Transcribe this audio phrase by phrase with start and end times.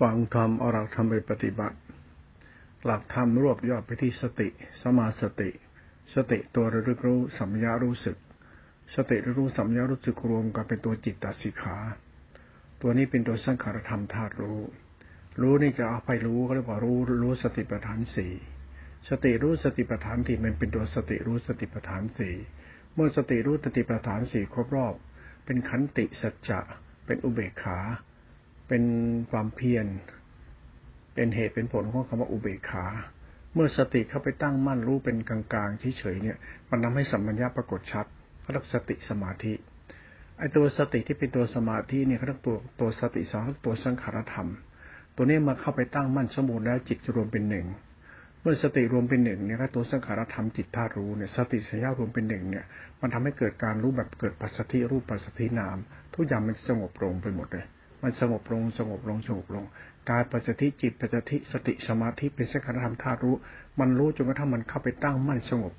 [0.00, 1.78] ฟังธรรมเอาหลักธรรมไปปฏิบัติ
[2.84, 4.48] หลักธรรมรวบยอดไปที่สติ
[4.82, 5.50] สมาสติ
[6.14, 8.16] สติตัวระลึกรู้สัมยารู้สึก
[8.94, 11.78] สติระรู้สัมยารู้สึกรวมกันเป็นตัวจิตตสิกขา
[12.80, 14.60] ตัวนี้เป็นตัวสังขารธรรมธาตุรู้
[15.40, 18.32] รู้นี่จะเอาไปรู้ก็เรียกว่ารู้รู้สติปัฏฐานสี่
[19.08, 22.34] สติรู้สติปัฏฐานสี่มันเป็นตัวสติรู้สติปัฏฐานสี่
[22.94, 24.94] เมื่อสติรู้สติปัฏฐานสี่ครบรอบ
[25.44, 26.60] เป็นขันติสัจจะ
[27.06, 27.78] เป็นอุเบกขา
[28.68, 28.82] เป็น
[29.30, 29.86] ความเพียร
[31.14, 32.86] เป็นเหตุเป็นผลของคำว่าอุเบกขา
[33.54, 36.36] เมื่อสติเข้าไปตั้งมั่นรู้เป็นกลางๆเฉยๆเนี่ย
[36.70, 38.06] มันทาให้สัมมัญญาปรากฏชัด
[38.40, 39.52] เขาเรียกสติสมาธิ
[40.38, 44.48] ไอตัวสติที่เป็นตัวสมาธิเนี่ยเขาเรียกตัวตัวสติสองตัวสังขารธรรม
[45.16, 47.66] ตัวนี้มาเข้าไปตั้งมั่นสมบูรณ์แล้วจิตจะรวมเป็นหนึ่ง
[48.40, 52.64] เมื่อสติรวมเป็นหนึ่งเนี่ยตัวสังขารธรรมจิตธาตุรู้เนี่ยสติสัญญารวมเป็นหนึ่งเนี่ย
[53.00, 55.76] มันทำให้เกิดการรู้แบบเกิดปัสสัทธิรูปปัสสัทธินาม
[56.14, 57.64] ทุกอย่างมันสงบลงไปหมดเลย
[58.04, 59.64] มันสงบลงสงบลงสงบลง
[60.10, 63.34] กายปัสสัทธิจิตปัสสัทธิสติสมาธิเป็นสังขารธรรมธาตุรู้
[63.80, 65.72] มันรู้จนกระทั่งมันเข้าไปตั้งมั่นสงบ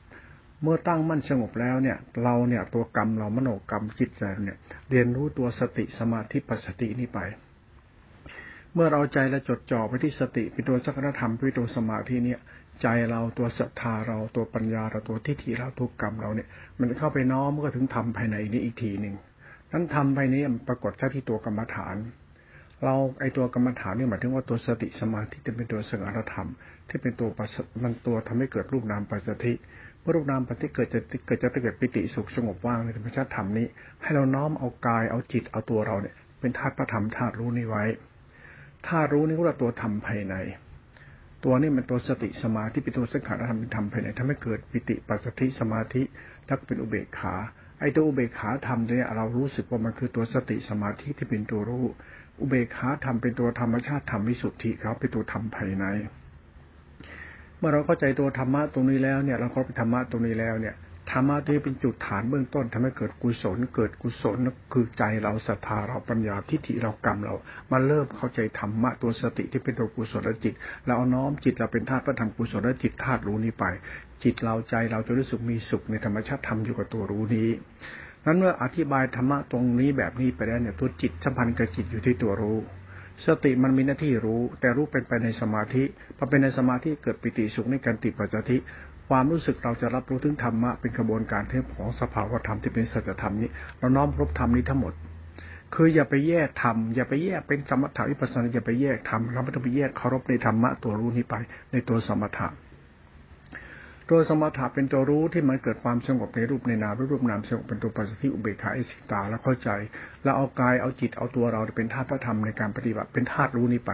[0.62, 4.58] เมื่อตั้งมั่นสงบแล้วเนี่ย เราเนี่ยตัวกรรมเรามโนกรรมจิตใจเนี่ย
[4.90, 7.20] เรียนรู้ตัวสติสมาธิปัสสัทธินี้ไป
[8.74, 12.40] เมื่อเราใจเราจดจ่อไปที่สติเป็นตัวสังขารธรรมเป็นตัวสมาธิเนี่ย
[12.82, 16.48] ใจเราตัวศรัทธาเราตัวปัญญาเราตัวทิฏฐิเราตัวกรรมเราเนี่ย
[16.80, 19.16] มันเข้าไปน้อมก็ถึงทำภายในนี้อีกทีหนึ่ง
[19.72, 21.96] นั้นทำไปนี้ปรากฏแค่ที่ตัวกรรมฐาน
[22.84, 26.50] เราไอตัวกรรมฐานนี่หมายถึงว่าตัวสติสมาธิจะเป็นตัวสังอารธรรม
[26.90, 27.30] ที่เป็นตัว
[27.84, 29.54] มันตัวทำให้เกิดรูปนามปัสสติ
[30.02, 33.68] เมื่อรูปนามปัสสติเกิดจะเกิดจะเกิดปิติสุขสงบว่างในธรรมชาติธรรมนี้
[34.04, 37.84] ให้เราน้อมเอากายเอาจิตเอาตัวเราเนี่ย เป็นธาตุพระธรรมธาตุรู้นี้ไว้
[38.88, 40.36] ธาตุรู้นี่ก็เราตัวธรรมภายใน
[41.44, 46.02] ตัวนี้มันตัวสติสมาธิเป็นตัวสังขารธรรมเป็นธรรมภายในทำให้เกิดปิติปัสสติสมาธิ
[46.46, 47.36] แล้วก็เป็นอุเบกขา
[47.80, 51.86] ไอ้ตัวอุเบกขาธรรมเนี่ยเรารู้สึกว่ามันคือตัวสติสมาธิที่เป็นตัวรู้
[52.40, 55.86] อุเบกขาธรรมเป็นตัวธรรมชาติธรรมวิสุทธิครับเป็นตัวธรรมภายใน
[57.58, 60.76] เมื่อเราเข้าใจตัวธรรมะตรงนี้แล้วเนี่ย เราเข้าไปธรรมะตรงนี้แล้วเนี่ย
[61.12, 64.38] ธรรมะที่เป็นจุดฐานเบื้องต้นทำให้เกิดกุศล เกิดกุศล
[64.74, 67.34] คือใจเราศรัทธาเราปัญญาทิฏฐิเรากรรมเรา
[67.72, 70.54] มาเริ่มเข้าใจธรรมะตัวสติที่เป็นตัวกุศลจิต
[70.86, 73.66] เราเอาน้อมจิตเราเป็นธาตุพระธรรมกุศลจิตธาตุรู้นี้ไป
[74.24, 77.50] จิตเราใจเราจะรู้สึกมีสุขในธรรมชาติธรรมอยู่กับตัวรู้นี้
[78.26, 82.58] นั้นเมื่ออธิบายธรรมะตรงนี้แบบนี้ไปแล้วเนี่ยตัวจิตสัมพันธ์กับจิตอยู่ที่ตัวรู้
[83.26, 85.84] สติมันมีหน้าที่รู้ แต่รู้เป็นไปในสมาธิ
[86.18, 88.58] พอเป็นในสมาธิเกิดปิติสุขในการติปัจจติ
[89.10, 93.50] ความรู้สึกเราจะรับรู้ถึงธรรมะเป็นกระบวนการเทพของสภาวธรรมที่เป็นสัจธรรมนี้
[93.80, 94.94] เราน้อมรบธรรมนี้ทั้งหมด
[95.76, 101.36] คืออย่าไปแยกธรรมอย่าไปแยกเป็นสมถะวิปัสสนาอย่าไปแยกธรรมเราไม่ต้องไปแยกเคารพในธรรมะตัวรู้นี้ไป
[101.72, 102.48] ในตัวสมถะ
[104.10, 109.70] ตัวสมถะเป็นตัวรู้ที่มันเกิดความสงบในรูปในนามรูปนามสงบเป็นตัวปัจจิอุเบกขาเอสิตาแล้วเข้าใจ
[110.24, 113.92] แล้วเอากายเอาจิตเอาตัวเราเป็นธาตุพระธรรมในการปฏิบัติเป็นธาตุรู้นี้ไป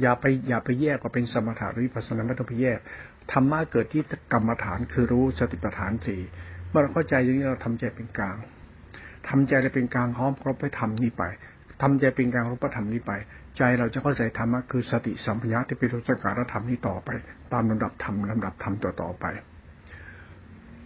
[0.00, 2.78] อย่าไปอย่าไปแยกว่าเป็นสมถะหรือวิปัสสนาไม่ต้องไปแยก
[3.32, 4.02] ธรรมะเกิดที่
[4.32, 6.20] กรรมฐานคือรู้สติปัฏฐานสี่
[6.70, 8.36] เมื่อเราเข้าใจอย่างนี้เราทำใจเป็นกลาง
[9.28, 11.24] ทำใจเราเป็นกลางพร้อมครบไปทำนี้ไป
[11.82, 13.12] ทำใจเป็นกลางรูปธรรมนี้ไป
[13.58, 17.08] ใจเราจะเข้าใจธรรมะคือสติสัมปญะที่เป็นรูปการธรรมนี้ต่อไป
[17.52, 19.26] ตามลำดับธรรมลำดับธรรมต่อต่อไป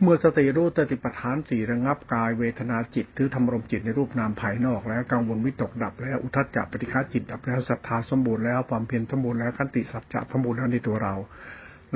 [0.03, 11.15] เมื่อสติรู้สติปัฏฐานสี่ระงับกายเวทนาจิตถือธรรมรมจิตในรูปนามภายนอก แล้วกังวลวิตกดับแล้วอุทัจจะปฏิฆาจิตดับแล้วศรัทธาสมบูรณ์แล้วความเพียรสมบูรณ์แล้วขันติสัจจะสมบูรณ์แล้วในตัวเรา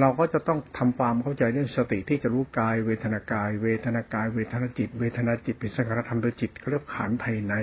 [0.00, 7.54] เราก็จะต้องทำความเข้าใจเรื่องสติที่จะรู้กายเวทนากาย เวทนากาย เวทนาจิต เวทนาจิตเป็นสังขารธรรมโดยจิตเขาเรียกขันภายใน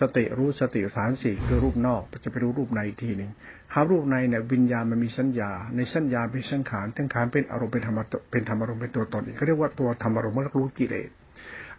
[0.00, 3.30] สติรู้สติฐานสี่คือรูปนอกจะไปรู้รูปในอีกทีหนึ่ง
[3.72, 7.98] คำรูปในเนี่ยวิญญาณมันมีสัญญา ในสัญญาเป็นสังขารทั้งขานเป็นอารมณ์เป็นธรรม
[8.30, 11.08] เป็นธรรมอารมณ์เป็นตัวตนอีกเขาเรียกว่าตัวธรรมอารมณ์มันรู้กิเลส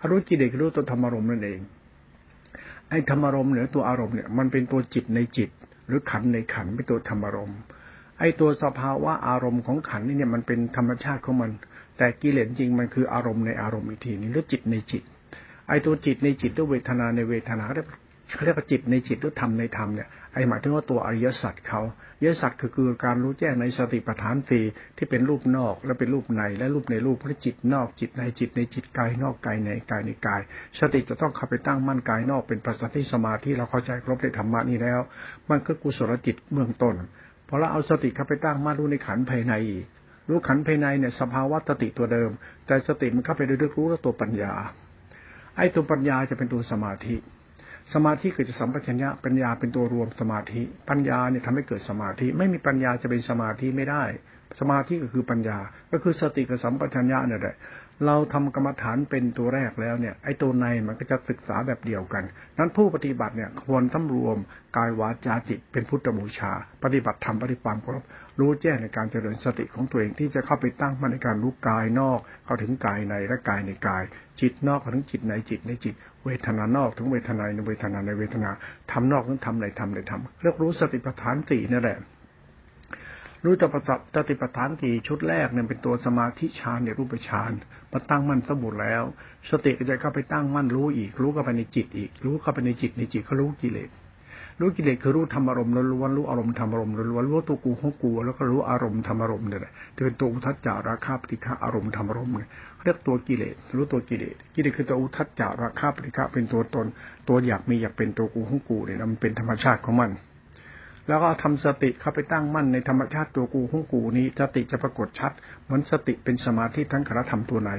[0.02, 1.60] อรู้กิเลสรู้ตัวธรรมอารมณ์นั่นเอง
[2.90, 5.50] ไอ้ธรรมอารมณ์หรือตัวอารมณ์เนี่ยมันเป็นตัวจิตในจิต
[5.88, 7.60] หรือขันในขันเป็นตัวธรรมอารมณ์
[8.20, 11.52] ไอ้ตัวสภาวะอารมณ์ของขันนี่เนี่ยมันเป็นธรรมชาติของมัน
[11.98, 15.04] แต่กิเลสจริงมันคืออารมณ์ในอารมณ์อีกทีนึงหรือจิตในจิต
[15.70, 21.82] ไอ้ตัวจิตในจิตด้วยเวทนาในเวทนาเเขาเรียกว่าจิตในจิตหรือธรรมในธรรมเนี่ยไอหมายถึงว่าตัวอริยสัจเขา
[22.18, 24.64] อริยสัจคือคือการรู้แจ้งในสติปัฏฐานสี่
[24.98, 30.42] ที่เป็นรูปนอกและเป็นรูปในและรูปในรูปพระจิตนอกจิตในจิตในจิตกายนอกกายในกายในกาย
[30.80, 35.00] สติจะต้องเข้าไปตั้งมั่นกายนอกเป็นปัสสัทธิสมาธิเราเข้าใจครบในธรรมะนี้แล้ว
[35.50, 36.96] มันคือกุศลจิตเบื้องต้น
[37.48, 39.88] พอเราเอาสติเข้าไปตั้งมารู้ในขันภายในอีก
[40.30, 42.30] รู้ขันภายในเนี่ยสภาวะสติตัวเดิม
[42.68, 44.54] แต่สติมันเข้าไปเรื่อยๆรู้แล้วตัวปัญญา
[45.58, 47.16] ไอ้ตัวปัญญาจะเป็นตัวสมาธิ
[47.94, 54.04] สมาธิเกิดจากสัมปชัญญะปัญญาเป็นตัวรวมสมาธิ ปัญญาเนี่ยทำให้เกิดสมาธิ ไม่มีปัญญาจะเป็นสมาธิไม่ได้
[54.60, 55.58] สมาธิก็คือปัญญา
[55.92, 57.56] ก็คือสติกับสัมปชัญญะเนี่ยแหละ
[58.06, 62.24] เราทำกรรมฐานเป็นตัวแรกแล้วเนี่ยไอ้ตัวในมันก็จะศึกษาแบบเดียวกัน
[62.58, 64.38] นั้นผู้ปฏิบัติเนี่ยควรทำรวม
[64.78, 66.52] กายวาจาจิตเป็นพุทธบูชา
[66.84, 68.04] ปฏิบัติธรรมปฏิความครพ
[68.40, 74.04] รู้แจ้งในการเจริญสติของตัวเองที่จะเข้าไปตั้งมั่นในการรู้กายนอกเข้าถึงกายในและกายในกาย
[74.42, 75.94] จิตนอกเข้าถึงจิตในจิตในจิต
[76.26, 78.50] เวทนานอกถึงเวทนาในเวทนาในเวทนา
[78.92, 82.00] ทำนอกถึงทำในทำในทำเรียกรู้สติปัฏฐานสี่นี่นแหละ
[83.46, 87.52] รู้จักประสับตติปัฏฐานสี่ชุดแรกเนี่ยเป็นตัวสมาธิฌานเนี่ยรูปฌาน
[87.92, 89.04] มาตั้งมั่นสมบูรณ์แล้ว
[89.50, 93.90] สติก็จะเข้าไปตั้งมั่นรู้อีก รู้เข้าไปในจิตอีก รู้เข้าไปในจิตในจิตก็รู้กิเลส
[94.60, 102.50] รู้กิเลสคือรู้ธรรมอารมณ์ล้วนรู้อารมณ์ธรรมอารมณ์ล้วนรู้ตัวกูของกูแล้วก็รู้อารมณ์ธรรมอารมณ์เนี่ยแหละจะเป็นตัวอุทัจจาราคาปฏิฆาอารมณ์ธรรมอารมณ์เนี่ย
[102.84, 106.86] เรียกตัวกิเลสรู้ตัวกิเลสกิเลสคือตัวอุทัจจาราคาปฏิฆาเป็นตัวตน
[107.28, 110.12] ตัวอยากมีอยากเป็นตัวกูของกูเนี่ยมันเป็นธรรมชาติของมัน
[111.08, 115.32] แล้วก็ทำสติเข้าไปตั้งมั่นในธรรมชาติตัวกูของกูนี้สติจะปรากฏชัด
[115.64, 117.72] เหมือนสติเป็นสมาธิทั้งขณะธรรมตัวไหน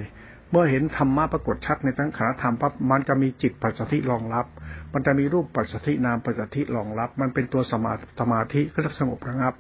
[0.50, 4.46] เมื่อเห็นธรรมะปรากฏชัดในทั้งขณะธรรมปั๊บมันจะมีจิตปัจจิรองรับ
[4.93, 9.55] มันจะมีรูปปัจจินามปัจจิรองรับ มันเป็นตัวสมาสมาธิก็เรียกสงบระงับ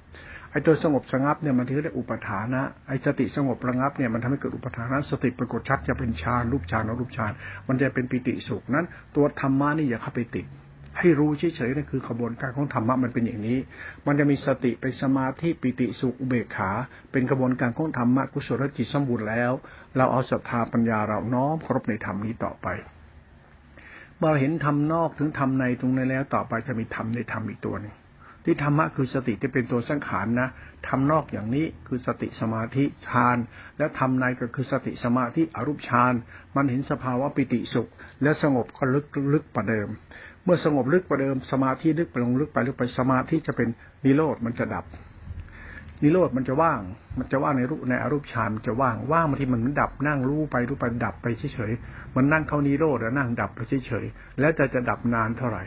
[0.50, 7.32] ไอ้ตัวสงบสงับเนี่ยมันถือได้อุปทานะไอ้สติสงบระงับเนี่ยมันทำให้เกิดอุปทานะสติปรากฏชัดจะเป็นฌานรูปฌานรูปฌาน
[7.68, 8.84] มันจะเป็นปิติสุขนั้น
[9.16, 10.46] ตัวธรรมะนี่อย่าเข้าไปติด
[10.98, 13.58] ให้รู้เฉยๆนั่นคือขบวนการของธรรมะมันเป็นอย่างนี้
[14.06, 16.70] มันจะมีสติเป็นสมาธิปิติสุขอุเบกขา
[17.12, 19.52] เป็นกระบวนการของธรรมะกุศลจิตสมบูรณ์แล้ว
[19.96, 22.68] เราเอาศรัทธาปัญญาเราน้อมเคารพในธรรมนี้ต่อไป
[24.18, 27.94] เมื่อเห็นธรรมนอกถึงธรรมในตรงนั้นแล้วต่อไปจะมีธรรมในธรรมอีกตัวนึง
[28.44, 30.48] ที่ธรรมะคือสติที่เป็นตัวสังขารนะ
[30.88, 33.36] ทำนอกอย่างนี้คือสติสมาธิฌาน
[33.78, 36.12] และทำในก็คือสติสมาธิอรูปฌาน
[36.56, 37.88] มันเห็นสภาวะปิติสุข
[38.22, 39.88] และสงบก็ลึกลึกประเดิม
[40.46, 43.68] เมื่อสงบลึกกว่าเดิมสมาธิลึกไปลงลึกไปลึกไปสมาธิจะเป็น
[44.04, 44.84] นิโรธมันจะดับ
[46.02, 46.80] นิโรธมันจะว่าง
[47.18, 55.64] มันจะว่างในรูปในอรูปฌานมันจะว่างว่างบางทีมันดับนั่งรู้ไปรู้ไปดับไปเฉยๆมันนั่งเข้านิโรธแล้วนั่งดับไปเฉยๆแล้วจะจะดับนานเท่าไหร่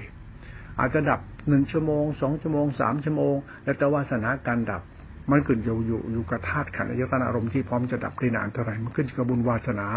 [0.80, 4.82] อาจจะดับหนึ่งชั่วโมงสองชั่วโมงสามชั่วโมง แล้วแต่วาสถาการดับ
[5.32, 9.88] มันขึ้นอยู่อยู่อยู่กับธาตุขันธ์อายตนะอารมณ์ที่พร้อมจะดับได้นานเท่าไหร่มันขึ้นกับบุญวาสนา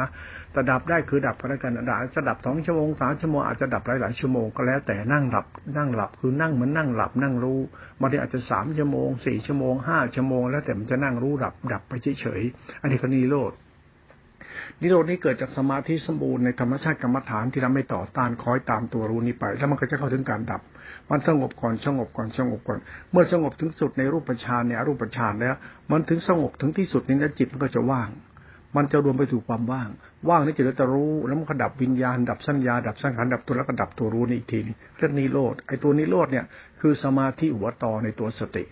[0.53, 5.47] แต่ดับได้คือดับพนักันดับจะดับสองชั่วโมงสามชั่วโมงอาจจะดับหลายหลายชั่วโมงก็แล้วแต่นั่งหลับ
[5.77, 7.61] นั่งหลับคือนั่งเหมือนนั่งหลับนั่งรู้
[8.01, 13.53] บางทีอาจจะสามชั่วโมงสี่ชั่วโมงห้าชั่วโมงแล้วแต่มันจะนั่งรู้ดับดับไปเฉยๆอันนี้ก็นิโรธ
[14.81, 20.61] นิโรธนี้เกิดจากสมาธิสมบูรณ์ในธรรมชาติกรรมฐานที่เราไม่ต่อต้านคอยตามตัวรู้นี้ไป แล้วมันก็จะเข้าถึงการดับ
[21.11, 22.79] มันสงบก่อนสงบก่อนสงบก่อน
[23.13, 25.55] เมื่อสงบถึงสุดในรูปฌานเนี่ยรูปฌานแล้ว
[25.91, 28.11] มันถึงสงบถึงที่สุดนี้แล้วจิตมันก็จะว่าง
[28.77, 29.89] มันจะรวมไปถูกความว่าง
[30.29, 36.45] ว่างนี่จะเหลือแต่รู้แล้วมันก็ดับวิญญาณ ดับสัญญา ดับสังขารดับตัวแล้วก็ดับตัวรู้นี่อีกทีนึงเรียกนิโรธไอ้ตัวนิโรธเนี่ย
[36.81, 38.65] คือสมาธิหัวต่อในตัวสติ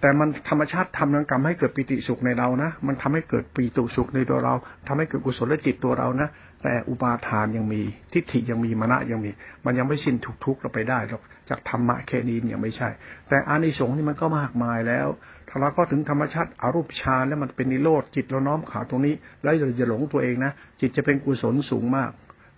[0.00, 4.54] แต่มันธรรมชาติทำนังกรรมให้เกิดปิติสุขในเรานะ มันทำให้เกิดปีตุสุขในตัวเรา
[4.86, 6.28] ทำให้เกิดกุศลจิตตัวเรานะ
[6.62, 7.80] แต่อุปาทานยังมี
[8.12, 9.30] ทิฏฐิยังมีมณะยังมี
[9.64, 12.88] มันยังไม่สิ้นทุกทุกเราไปได้หรอก จากธรรมะแค่นี้ยังไม่ใช่
[13.28, 15.08] แต่อานิสงส์นี่มันก็มากมายแล้ว
[15.48, 22.10] ถ้าเราก็ถึงธรรมชาติอารูปฌานแล้วมันเป็นนิโรธ จิตเราน้อมขาตรงนี้ แล้วเราจะหลงตัวเองนะ จิตจะเป็นกุศลสูงมาก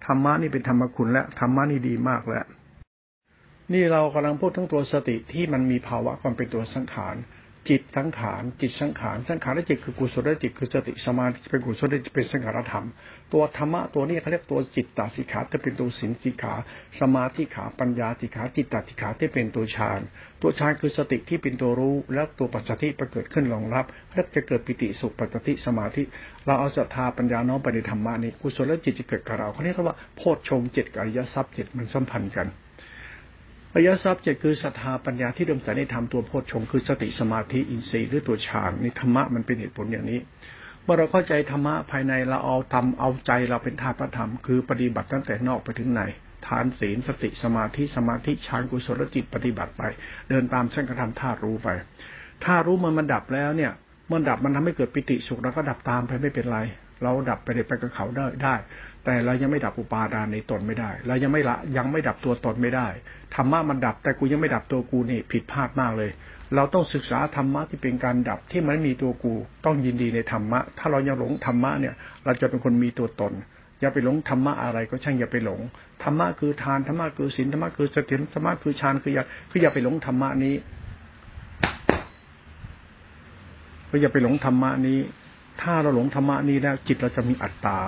[0.06, 2.44] ธรรมะนี่เป็นธรรมคุณและธรรมะนี่ดีมากแล้ว
[3.74, 7.16] นี่เรากำลังพูดทั้งตัวสติที่มันมีภาวะความเป็นตัวสังขาร
[7.68, 12.86] จิตสังขาร จิตสังขาร สังขารและจิตคือกุศลจิตคือสติสมาธิเป็นกุศลจิตเป็นสังขารธรรม
[13.32, 16.54] ตัวธรรมะตัวนี้เขาเรียกตัวจิตตาสิกขาจะเป็นตัวสินสิกขา
[17.00, 20.00] สมาธิขาปัญญาสิขาจิตตาสิขาที่เป็นตัวฌาน
[20.42, 26.02] ตัวฌานคือสติที่เป็นตัวรู้ แล้วตัวปัจจิประเกิดขึ้นรองรับแล้วจะเกิดปิติสุขปัจจิสมาธิ
[26.44, 32.48] เราเอาศรัทธาปัญญาน้อมไปในธรรมะนี้กุศลจิตจะเกิดกับเราเขาเรียกว่าโพชฌงเจ็ดกับอริยทรัพย์เจ็ดมันสัมพันธ์กัน
[33.75, 40.20] อริยทรัพย์เจ็ดคือศรัทธาปัญญาที่เดิมสายในธรรมตัวโพชฌงคือสติสมาธิอินทรีย์หรือตัวฌานในธรรมะมันเป็นเหตุผลอย่างนี้
[40.84, 46.02] เมื่อเราเข้าใจธรรมะภายในเราเอาทำเอาใจเราเป็นธาตุพระธรรม คือปฏิบัติตั้งแต่นอกไปถึงใน
[46.46, 49.82] ทานศีลสติสมาธิสมาธิฌานกุศลจิตปฏิบัติไป
[50.28, 51.68] เดินตามเส้นกระทำธาตุรู้ไป
[52.44, 53.72] ถ้ารู้มันมันดับแล้วเนี่ย
[54.10, 56.58] มื่อดับมันทำให้เกิดปิติสุขเราก็ดับตามไปไม่เป็นไร
[57.02, 58.54] เราดับไปไปกับเขาได้ได้
[59.05, 62.88] แต่เรายังไม่ดับอุปาทานในตนไม่ได้เรายังไม่ละยังไม่ดับตัวตนไม่ได้
[63.35, 66.11] ธรรมะมันดับ แต่กูยังไม่ดับตัวกูนี่ผิดพลาดมากเลย
[66.55, 73.33] เราต้องศึกษาธรรมะที่เป็นการดับที่มันมีตัวกูต้องยินดีในธรรมะ ถ้าเรายังหลงธรรมะเนี่ย เราจะเป็นคนมีตัวตน
[73.81, 75.61] อย่าไปหลงธรรมะอะไรก็ช่างอย่าไปหลง
[76.02, 80.55] ธรรมะคือทานธรรมะคือศีลธรรมะคือสติธรรมะคือฌานคืออย่าคืออย่าไปหลงธรรมะนี้
[83.90, 84.99] ก็อย่าไปหลงธรรมะนี้
[85.62, 87.78] ถ้าเราหลงธรรมะนี้แล้วจิตเราจะมีอัตตา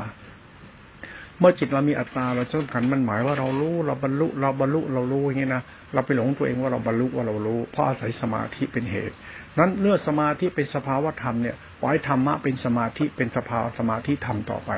[1.40, 5.62] เมื่อจิตเรามีอัตตาเราสำคัญมันหมายว่าเรารู้เราบรรลุเราบรรลุเรารู้อย่างนี้นะ
[5.94, 9.14] เราไปหลงตัวเองว่าเราบรรลุว่าเรารู้เพราะอาศัยสมาธิเป็นเหตุ
[9.58, 14.70] นั้นเมื่อสมาธิเป็นสภาวธรรมเนี่ยไว้ธรรมะเป็นสมาธิเป็นสภาวสมาธิธรรมต่อไป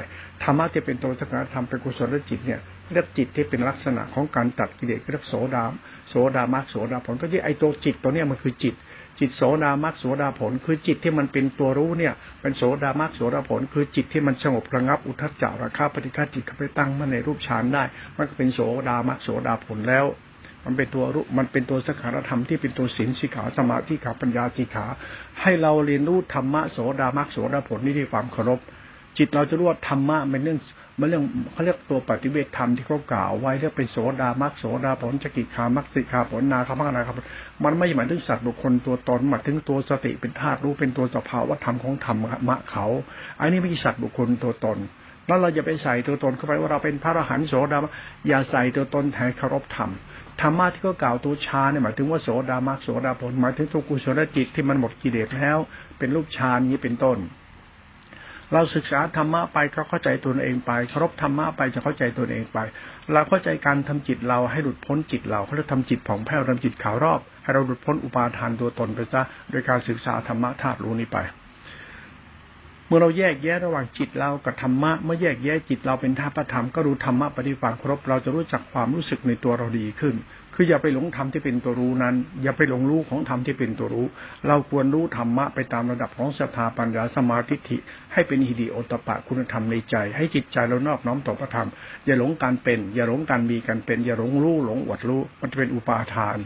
[0.42, 2.60] ธรรมะจะเป็นตัวสักธรรมเป็นกุศลจิตเนี่ย
[2.92, 5.64] เรียกจิตที่เป็นลักษณะของการตัดกิเลสเรียกโสดา
[6.08, 8.74] โสดามากโสดาผลก็ที่ไอตัวจิตตัวเนี้ยมันคือจิต
[9.20, 17.84] จิตโสดามักโสดาผล คือจิตที่มันเป็นตัวรู้เนี่ย เป็นโสดามักโสดาผล คือจิตที่มันสงบระงับอุทจจาระคาปฏิฆาจิตเข้าไปตั้งมันในรูปฌานได้
[18.16, 20.06] มันก็เป็นโสดามักโสดาผลแล้ว
[20.64, 24.86] มันเป็นตัวรู้มันเป็นตัวสังขารธรรมที่เป็นตัวศีลสิกขาสมาธิขาปัญญาสิกขา
[25.40, 28.60] ให้เราเรียนรู้ธรรมะโสดามักโสดาผลนี่ด้วยความเคารพ
[29.18, 30.58] จิตเราจะรู้ว่าธรรมะเป็นเรื่อง
[31.00, 37.16] มันเรื่องเขาเรียกตัวปฏิเวทธรรมที่เขากล่าวไว้เรียกเป็นโสดามักโสดาผลจกิขามักสิขาผลนาคามักนาครับ
[37.64, 42.86] มันไม่หมายถึงสัตว์บุคคลตัวตนหมายถึงตัวสติเป็นธาตุรู้เป็นตัวสภาวะธรรมของธรรมะเขา
[43.40, 44.78] อันนี้ไม่ใช่สัตว์บุคคลตัวตน
[45.26, 47.78] แล้วเราจะไปใส่ตัวตนเข้าไปว่าเราเป็นพระอรหันต์โสดา
[48.28, 49.90] อย่าใส่ตัวตนแทนเคารพธรรม
[50.40, 55.58] ธรรมะที่เขากล่าวตัวฌานเนี่ยหมายถึงว่าโสดามักโสดาผลหมายถึงตัวกุศลจิตที่มันหมดกิเลสแล้ว
[55.98, 57.18] เป็นรูปฌานนี้เป็นต้น
[58.52, 62.58] เราศึกษาธรรมะไปก็เข้าใจตัวเองไปเคารพธรรมะไปจะเข้าใจตัวเองไป
[63.12, 71.18] เราเข้าใจการทำจิตเราให้หลุดพ้นจิตเราเขาจะทำจิตผ่องแผ้วทำจิตขาวรอบ ให้เราหลุดพ้นอุปาทานตัวตนไปซะโดยการศึกษาธรรมะธาตุรู้นี้ไป
[72.86, 80.14] เมื่อเราแยกแยะระหว่างจิตเรากับธรรมะเมื่อแยกแยะจิตเราเป็นธาตุธรรมก็รู้ธรรมะปฏิบัติครบเราจะรู้จักความรู้สึกในตัวเราดีขึ้น
[80.54, 84.06] คืออย่าไปหลงธรรมที่เป็นตัวรู้นั้น อย่าไปหลงรู้ของธรรมที่เป็นตัวรู้
[84.48, 87.76] เราควรรู้ธรรมะไปตามระดับของศรัทธาปัญญาสมาธิิ
[88.12, 91.68] ให้เป็นฮิดีโอตปะคุณธรรมในใจ ให้จิตใจเรานอบน้อมต่อพระธรรม
[92.06, 96.38] อย่าหลงการเป็น อย่าหลงการมีการเป็น อย่าหลงรู้หลงอวดรู้ มันจะเป็นอุปาทาน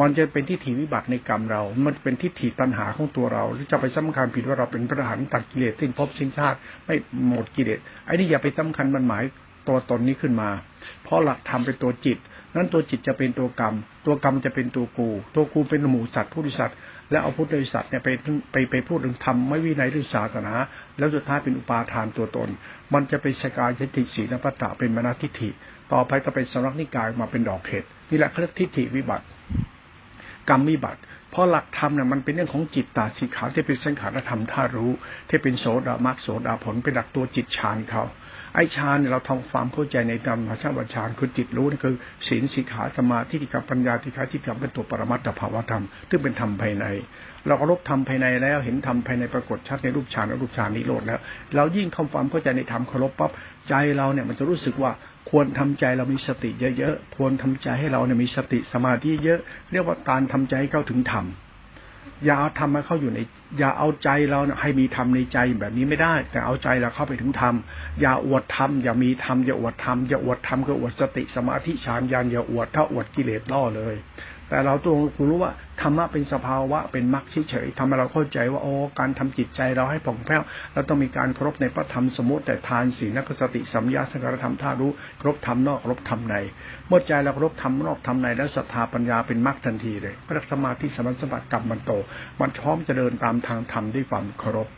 [0.00, 6.94] มันจะเป็นที่ถีวิบัติในกรรมเรา มันเป็นที่ถีปัญหาของตัวเราที่จะไปสำคัญผิดว่าเราเป็นพระหันตัดกิเลสสิ้นภพสิ้นชาติไม่
[7.28, 9.24] หมดกิเลสไอ้นี่อย่าไปสำคัญมันหมาย
[9.68, 10.50] ตัวตนนี้ขึ้นมา
[11.02, 12.18] เพราะหลักธรรมเป็นตัวจิต
[12.56, 13.74] นั้นตัวจิตจะเป็นตัวกรรม
[14.06, 16.76] ตัวกรรมจะเป็นตัวกู ตัวกูเป็นหมู่สัตว์ผู้ดิสัตว์
[17.10, 18.08] แล้วเอาพุทธดิสัตว์เนี่ยไป
[18.52, 20.52] ไปไปพูดถึงธรรมไม่วินัยหรือศาสนา
[20.98, 22.48] แล้วสุดท้ายเป็นอุปาทานตัวตน
[22.94, 25.50] มันจะเป็นสกายทิฏฐิสีนปัตตะเป็นมนาทิฏฐิ
[25.92, 29.24] ต่อไปก็เป็นสำนักนิกายมาเป็นดอกเห็ดนี่แหละเขาเรียกทิฏฐิวิบัติ
[30.48, 34.90] กรรมวิบัติ เพราะหลักธรรมเนี่ยมันเป็นเรื่องของจิตตาสีขาวที่เป็นสังขารธรรมท่ารู้
[35.28, 38.04] ที่เป็นโสดามักโสดาผลเป็นหลักตัวจิตฌานเขา
[38.54, 41.94] ไอฌานเนี่ยเราทำความเข้าใจในธรรมชาติฌานคือจิตรู้นี่คือ
[42.28, 46.86] ศีลสีขาสมาธิที่กับปัญญาที่ขาที่ทำเป็นตัวปรมัตถภาวธรรมซึ่งเป็นธรรมภายใน
[47.46, 51.18] เราก็รบธรรมภายในแล้วเห็นธรรมภายในปรากฏชัดในรูปฌานและรูปฌานนิโรธแล้ว
[51.56, 53.30] เรายิ่งเข้าความเข้าใจในธรรมเคารพปั๊บ
[53.68, 54.90] ใจเราเนี่ยมันจะรู้สึกว่า
[55.30, 59.40] ควรทำใจเรามีสติเยอะๆ ควรทำใจให้เราเนี่ยมีสติสมาธิเยอะ
[59.72, 61.26] เรียกว่าการทำใจให้เข้าถึงธรรม
[62.24, 63.18] อย่าเอาธรรมมาเข้าอยู่ใน
[63.58, 67.54] อย่าเอาใจเราให้มีธรรมในใจแบบนี้ไม่ได้ แต่เอาใจเราเข้าไปถึงธรรม
[68.00, 73.94] อย่าอวดธรรม อย่ามีธรรม อย่าอวดธรรม อย่าอวดธรรมก็อวดสติสมาธิฌานยานอย่าอวดถ้าอวดกิเลสล่อเลย
[74.48, 74.96] แต่เราต้อง
[75.28, 86.36] รู้ว่าธรรมะเป็นสภาวะเป็นมรรคเฉยๆทำให้เราเข้าใจว่าโอ้การทำจิตใจเราให้ผ่องแผ้วเราต้องมีการครบในพระธรรมสมมติแต่ทานศีลนักสติสัมยาสังกรธรรมท่ารู้ครบธรรมนอกครบธรรมใน
[86.88, 91.92] เมื่อใจเราครบธรรมนอกธรรมในแล้วศรัทธาปัญญาเป็นมรรคทันทีเลยพระสมาธิสมัสบัติกรรมมันโต
[92.40, 94.68] มันพร้อมจะเดินตามทางธรรมด้วยความเคารพ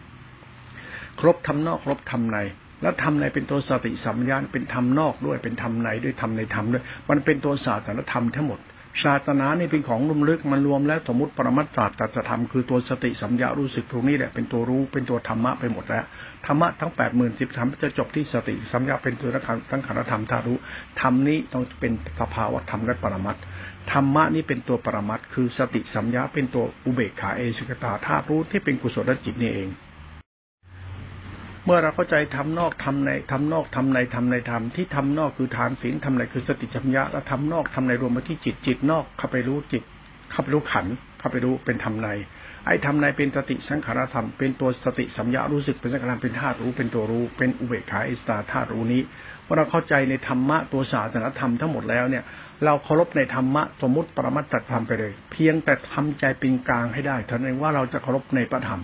[1.20, 2.38] ครบธรรมนอกครบธรรมใน
[2.82, 8.60] แล้วทำในเป็นตัวสติสัมยานเป็นธรรมนอกด้วยเป็นธรรมในด้วยธรรมในธรรมด้วย มันเป็นตัวศาสตรธรรมทั้งหมด
[9.04, 16.04] ศาสนานี่เป็นของลุมลึกมันรวมแล้วสมมติปรมัตถาตัสธรรมคือตัวสติสัมยารู้สึกตรงนี้แหละเป็นตัวรู้เป็นตัวธรรมะไปหมดแล้ว
[16.46, 20.54] ธรรมะทั้งแปดหมื่นสิบธรรมจะจบที่สติสัมยาเป็นตัวทั้งขันธธรรมธารุ
[21.00, 23.36] ธรรมนี้ต้องเป็นสภาวะธรรมและปรมัต
[23.92, 29.70] ธรรมะนี้เป็นตัวปรมัตคือสติสัมยาเป็นตัวอุเบกขาเอสุกตาธาตุรู้ที่เป็นกุศลจิตนี่เอง
[31.70, 39.82] เมื่อเราเข้าใจทำนอกทำในทำนอกทำในทำในธรรมที่ทำนอกคือฐานศีลทำในคือสติจัญญะแล้วทำนอกทำในรวมมาที่จิตจิตนอกเข้าไปรู้จิต
[40.30, 40.87] เข้าไปรู้ขัน
[41.18, 42.08] เข้าไปรู้เป็นธรรมใน
[42.66, 49.02] ไอ้ธรรมในเป็นสติสังขารธรรมเป็นตัวสติสัมยารู้สึกเป็นสังขารเป็นธาตุรู้เป็นตัวรู้ เป็นอุเบกขาอิสตาธาตุรู้นี้
[49.44, 52.25] เมื่อเราเข้าใจในธรรมะตัวศาสนธรรมทั้งหมดแล้วเนี่ย
[52.64, 58.82] เราเคารพในธรรมะสมมติปรมัตถธรรมไปเลย เพียงแต่ทำใจเป็นกลางให้ได้เท่านั้นว่าเราจะเคารพในพระธรรม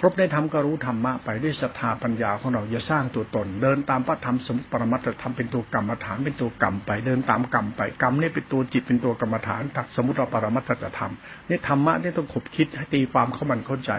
[0.00, 11.12] ครบได้ทำก็รู้ธรรมะไปด้วยศรัทธาปัญญาของเราอย่าสร้างตัวตน เดินตามพระธรรมสมปรมัตธรรมเป็นตัวกรรมฐานเป็นตัวกรรมไปเดินตามกรรมไปกรรมนี่เป็นตัวจิตเป็นตัวกรรมฐานตักสมุติปรมัตธรรม
[11.48, 13.92] นี่ธรรมะนี่ต้องขบคิดให้ตีความเข้ามันเข้าใจ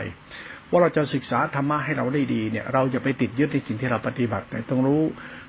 [0.69, 5.01] ว่าเราจะศึกษาธรรมะให้เราได้ดีเนี่ย เราจะไปติดยึดในสิ่งที่เราปฏิบัติแต่ต้องรู้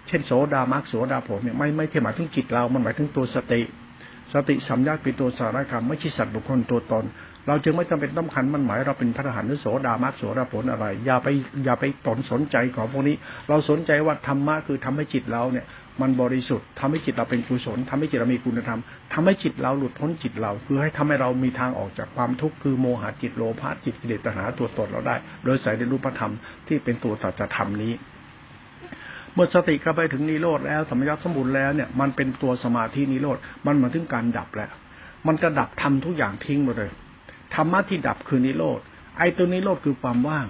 [0.09, 3.61] เช่นโสดามักโสดาผมเนี่ยไม่ไม่ใช่หมายถึงจิตเรา มันหมายถึงตัวสติ
[4.33, 7.05] สติสัมยาเป็นตัวสารกรรมไม่ใช่สัตว์บุคคลตัวตน
[7.47, 11.29] เราจึงไม่จำเป็นต้องขันมันหมายเราเป็นพระอรหันต์หรือโสดามัสโสดาผลอะไร อย่าไป
[11.65, 13.17] อย่าไปตนสนใจของพวกนี้
[13.49, 15.67] เราสนใจว่าธรรมะคือทำให้จิตเราเนี่ย
[16.01, 18.81] มันบริสุทธิ์ทำให้จิตเราเป็นกุศลทำให้จิตเรามีคุณธรรม
[19.13, 26.33] ทำให้จิตเราหลุดพ้นจิตเรา คือให้ทำให้เรามีทางออกจากความทุกข์คือโมหะจิตโลภะจิตกิเลสตัณหาตัวตนเราได้ โดยใส่ในรูปธรรม
[26.67, 27.93] ที่เป็นตัวสัจธรรมนี้
[29.35, 34.71] เมื่อสติเข้าไปถึงนิโรธแล้วสมยัติสมบูรณ์แล้วเนี่ยมันเป็นตัวสมาธินิโรธมันมาถึงการดับแล้ว
[35.27, 36.91] มันจะดับทำทุกอย่างทิ้งหมดเลย
[37.55, 38.81] ธรรมะที่ดับคือนิโรธ
[39.19, 40.47] ไอ้ตัวนิโรธคือความว่าง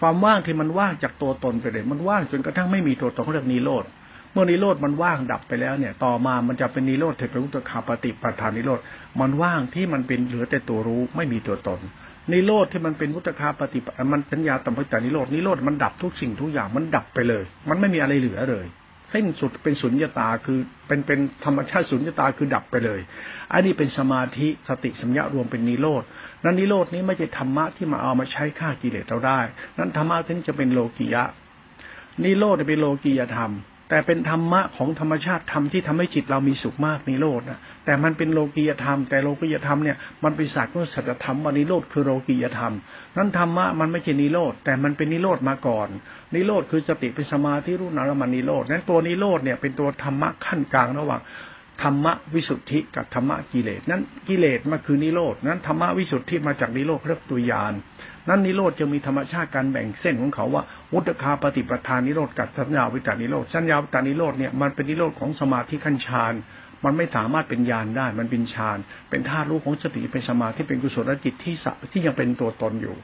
[0.00, 3.84] ความว่างที่มันว่างจากตัวตนไปเลย มันว่างจนกระทั่งไม่มีตัวตนเขาเรียกนิโรธ
[4.32, 8.80] เมื่อนิโรธมันว่างดับไปแล้วเนี่ย ต่อมามันจะเป็นนิโรธเทปุตคาปฏิปทานนิโรธ
[9.20, 11.80] มันว่างที่มันเป็นเหลือแต่ตัวรู้ไม่มีตัวตน
[12.32, 18.66] นิโรธที่มันเป็นมุตคาปฏิปมันสัญญาตัมปจานิโรธนิโรธมันดับทุกสิ่งทุกอย่างมันดับไปเลย มันไม่มีอะไรเหลือเลย
[19.14, 23.00] สิ้นสุดเป็นสุญญตาคือเป็นเป็นธรรมชาติสุญญตาคือดับไปเลย
[23.52, 26.02] อันนี้เป็นสมาธิสติสัมยารวมเป็นนิโรธ
[26.44, 29.40] นั้นนิโรธนี้ไม่ใช่ธรรมะที่มาเอามาใช้ฆ่ากิเลสเราได้
[29.78, 31.24] นั้นธรรมะที่จะเป็นโลกิยะ
[32.24, 33.52] นิโรธเป็นโลกิยธรรม
[33.90, 37.58] แต่เป็นธรรมะของธรรมชาติธรรมที่ทำให้จิตเรามีสุขมากนิโรธนะ
[37.88, 42.74] แต่มันเป็นโลกียธรรม แต่โลกียธรรมเนี่ยมันเป็นศาสตร์ของสัจธรรมว่านิโรธคือโลกียธรรม
[43.16, 45.88] นั้นธรรมะมันไม่ใช่นิโรธแต่มันเป็นนิโรธมาก่อน
[46.34, 51.20] นิโรธคือสติเป็นสมาธิรู้นารมันนิโรธนั้นตัวนิโรธเนี่ยเป็นตัวธรรมะขั้นกลางระหว่าง
[51.82, 57.74] ธรรมะวิสุทธิกับธรรมะกิเลสนั้นกิเลสมันคือนิโรธนั้นธรรมะวิสุทธิมาจากนิโรธเรียกตัวยาน
[58.28, 66.34] นั้นนิโรธจะมีธรรมชาติการแบ่งเส้นของเขาว่าวุตคาปฏิปทานนิโรธกับสัญญาวิตานิโรธสัญญาวิตานิโรธเนี่ยมันเป็นนิโรธของสมาธิขั้นฌาน
[66.84, 68.78] มันไม่สามารถเป็นญาณได้ มันเป็นฌาน
[69.10, 71.54] เป็นธาตุรู้ของสติเป็นสมาธิเป็นกุศลจิตที่
[71.92, 72.94] ที่ยังเป็นตัวตนอยู่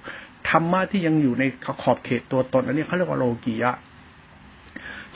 [0.48, 1.44] ธรรมะที่ยังอยู่ใน
[1.82, 3.72] ขอบเขตตัวตนอันนี้เขาเรียกว่าโลกียะ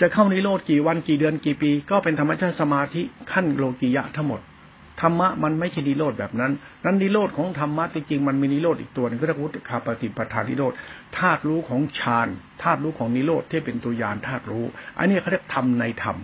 [0.01, 4.41] จะเข้านิโรธกี่วันกี่เดือนกี่ปี ก็เป็นธรรมชาติสมาธิขั้นโลกียะทั้งหมด
[5.01, 6.53] ธรรมะมันไม่ใช่นิโรธแบบนั้น
[6.85, 10.73] นั้นนิโรธของธรรมะจริงๆมันมีนิโรธอีกตัวนึงก็เรียกวุฒิคาปฏิปทานนิโรธ
[11.19, 12.29] ธาตุรู้ของฌาน
[12.63, 14.65] ธาตุรู้ของนิโรธที่เป็นตัวยานธาตุรู้
[14.99, 16.17] อันนี้เขาเรียกธรรมในธรรม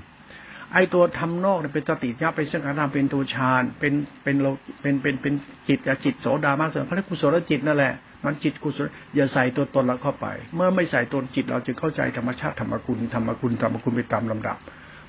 [0.74, 3.92] ไอตัวธรรมนอกเนี่ยเป็นสติญาเป็นสังขารเป็นตัวฌานเป็น
[4.24, 4.46] เป็นโล
[4.82, 5.34] เป็นเป็นเป็น
[5.68, 7.92] จิตจิตโสดามากสุดเขาเรียกกุศลจิตนั่นแหละ
[8.24, 14.56] มันจิตกุศลอย่าใส่ตัวตนเราเข้าไป เมื่อไม่ใส่ตนจิตเราจะเข้าใจธรรมชาติธรรมกุลธรรมกุลธรรมกุลไปตามลำดับ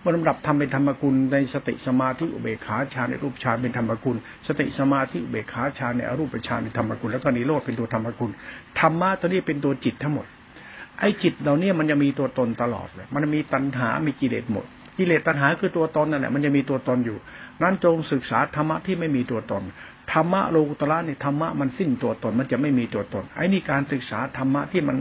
[0.05, 4.15] มื่อลำดับทำเป็นธรรมกุลในสติสมาธิอุเบกขาฌานในรูปฌานเป็นธรรมกุล
[4.47, 8.31] สติสมาธิอุเบกขาฌานในอรูปฌานเป็นธรรมกุลแล้วก็นิโรธเป็นตัวธรรมกุล
[8.79, 10.25] ธรรมะตัวนี้เป็นตัวจิตทั้งหมด
[10.99, 14.65] ไอ้จิตเราเนี่ยมันจะมีตัวตนตลอดเลยมันมีตัณหา มีกิเลสหมด
[14.97, 17.17] กิเลสตัณหาคือตัวตนนั่นแหละมันจะมีตัวตนอยู่
[17.61, 19.63] นั้นจงศึกษาธรรมะที่ไม่มีตัวตน
[20.13, 24.97] ธรรมะโลกุตระเนี่ยธรรมะมันสิ้นตัวตนมันจะไม่มีตัวตน ไอ้นี่การศึกษาธรรมะที่มัน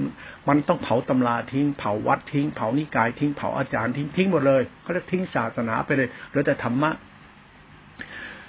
[0.49, 6.91] มันต้องเผาตำราทิ้งเผาวัดทิ้งเผานิกายทิ้งเผาอาจารย์ทิ้งทิ้งหมดเลยเขาเรียกทิ้งศาสนาไปเลยเหลือแต่ธรรมะ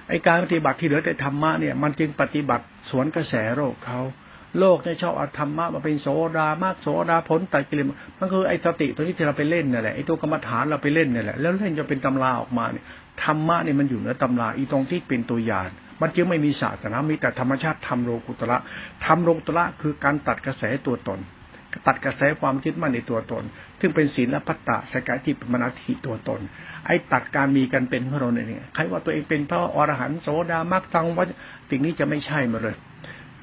[0.09, 3.99] ไอ้การปฏิบัติที่เหลือแต่ธรรมะเนี่ยมันจึงปฏิบัติสวนกระแสโลกเขา
[4.59, 7.85] โลกเนี่ยชอบเอาธรรมะมาเป็นโสดามากโสดาผลตัดกิเลส
[8.19, 12.85] มันคือไอ้สติตัวนี้ที่เราไปเล่นนี่แหละไอ้ตัวกรรมฐานเราไปเล่นนี่แหละแล้วเล่นจะเป็นตำราออกมาเนี่ย
[13.23, 15.69] ธรรมะเนี่ยมันอยู่เหนือตำราอีตรงที่เป็นตัวอย่าน
[16.01, 18.57] มันจึงไม่มีศาสนามีแต่ธรรมชาติธรรมโลกุตระ
[19.05, 21.19] ธรรมโลกุตระคือการตัดกระแสตัวตน
[21.87, 23.43] ตัดกระแสความคิดมั่นในตัวตน
[23.79, 26.39] ซึ่งเป็นศีลและพัตตะสกายที่ปมนาธิตัวตน
[26.85, 31.25] ไอ้ตัดการมีกันเป็นของเราเนี่ยใครว่าตัวเองเป็นพระอรหันต์โสดามักตังว่า
[31.69, 32.75] สิ่งนี้จะไม่ใช่มาเลย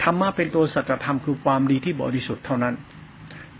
[0.02, 2.74] ธรรมะเป็นตัวสัจธรรมคือความดีที่บริสุทธิ์เท่านั้น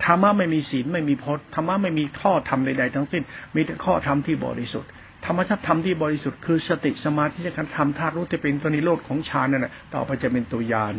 [0.05, 3.23] ธรรมะไม่มีศีลไม่มีพจน์ธรรมะไม่มีข้อธรรมใดๆทั้งสิ้น
[3.55, 4.91] มีแต่ข้อธรรมที่บริสุทธิ์
[5.27, 10.95] ธรรมชาติธรรมที่บริสุทธิ์คือสติสมาธิจะการทำธาตุรู้จะเป็นตัวนิโรธของฌานนั่นแหละต่อไปจะเป็นตัวยาน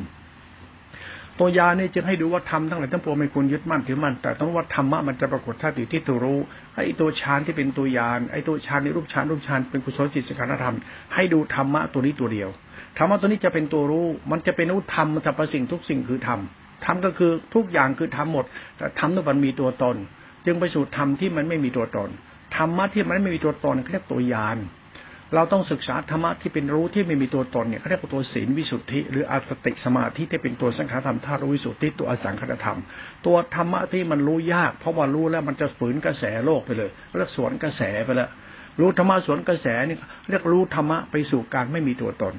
[1.39, 6.39] ตัวยานี่จึงให้ดูว่าธรรมทั้งหลายทั้งปวงไม่ควรยึดมั่นถือมั่นแต่ต้องว่าธรรมะมันจะปรากฏธาตุที่ตัวรู้
[6.76, 10.76] ไอ้ตัวฌานที่เป็นตัวยานไอ้ตัวฌานในรูปฌานรูปฌานเป็นกุศลจิตสังขารธรรม
[11.13, 12.50] ให้ดูธรรมะตัวนี้ตัวเดียว
[12.98, 16.39] ธรรมะตัวนี้จะเป็นตัวรู้ มันจะเป็นอุธรรมสรรพสิ่งทุกสิ่งคือธรรม
[16.86, 18.46] ธรรมก็คือทุกอย่างคือธรรมหมด
[18.78, 19.96] แต่ธรรมนั้นมันมีตัวตน
[20.46, 22.10] จึงไปสู่ธรรมที่มันไม่มีตัวตน
[22.56, 24.58] ธรรมะที่มันไม่มีตัวตนเรียกตัวยาน
[25.36, 32.80] เราต้องศึกษาธรรมะที่เป็นรู้ที่ไม่มีตัวตนเนี่ยเขาเรียกว่าตัวศีลวิสุทธิ หรืออาสติสมาธิที่เป็นตัวสังขารธรรมธาตุวิสุทธิตัวอสังขารธรรม
[33.26, 38.30] ตัวธรรมะที่มันรู้ยาก เพราะว่ารู้แล้วมันจะฝืนกระแสโลกไปเลยเรียกสวนกระแสไปแล้ว
[38.80, 39.98] รู้ธรรมะสวนกระแสนี่
[40.30, 42.34] เรียกรู้ธรรมะไปสู่การไม่มีตัวตน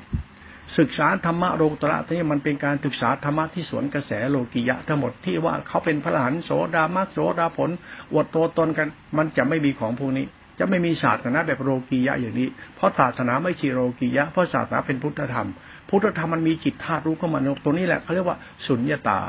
[0.79, 7.71] ศึกษาธรรมะโลกุตระที่มันเป็นการศึกษาธรรมะที่สวนกระแสโลกิยะทั้งหมดที่ว่าเขาเป็นพระหลานโสดามักโสดาผล
[8.13, 10.27] อวดตัวตนกัน มันจะไม่มีของพวกนี้
[10.59, 15.49] จะไม่มีศาสนาแบบโลกียะอย่างนี้ เพราะศาสนาไม่ใช่โลกียะ เพราะศาสนาเป็นพุทธธรรม
[15.89, 19.21] พุทธธรรมมันมีจิตธาตุรู้เข้ามาตัวนี้แหละเขาเรียกว่าสุญญตา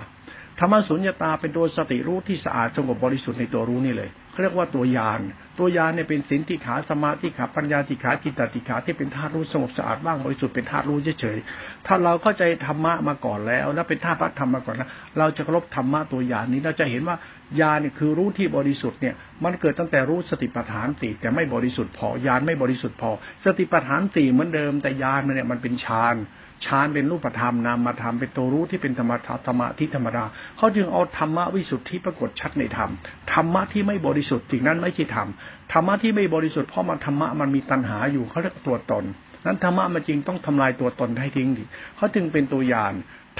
[0.59, 5.19] ธรรมสุญญตาเป็นตัวสติรู้ที่สะอาดสงบบริสุทธิ์ในตัวรู้นี่เลย เขาเรียกว่าตัวยาน
[5.59, 17.15] ตัวยานเนี่ยเป็นสินติขาสมาธิขาปัญญาติขาจิตติขาที่เป็นธาตุรู้สงบสะอาดบ้างบริสุทธิ์เป็นธาตุรู้เฉยๆถ้าเราเข้าใจธรรมะมาก่อนแล้ว แล้วเป็นธาตุพระธรรมมาก่อนแล้วเราจะเคารพธรรมะตัวยานนี้เราจะเห็นว่า
[17.59, 23.11] ญาณเนี่ยคือรู้ที่บริสุทธิ์เนี่ยมันเกิดตั้งแต่รู้สติปัฏฐานสี่แต่ไม่บริสุทธิ์พอญาณไม่บริสุทธิ์พอ
[23.45, 26.17] สติปัฏฐานสี่เหมือนเดิมแต่ญาณมันเนี่ยมันเป็นฌาน
[26.65, 29.13] ฌานเป็นรูปธรรมนามธรรมเป็นตัวรู้ที่เป็นธรรม
[29.45, 30.23] ธรรมะที่ธรรมดา
[30.57, 32.89] เขาจึงเอาธรรมะวิสุทธิปรากฏชัดในธรรม
[33.33, 35.27] ธรรมะที่ไม่บริสุทธิ์สิ่งนั้นไม่ใช่ธรรม
[35.71, 39.03] ธรรมะที่ไม่บริสุทธิ์เพราะมันธรรมะมันมีตัณหาอยู่เขาเรียกตัวตน
[39.45, 41.63] นั้นธรรมะมันจริงต้องทำลายตัวตนให้ทิ้งดิ
[41.95, 42.91] เขาจึงเป็นตัวอย่าง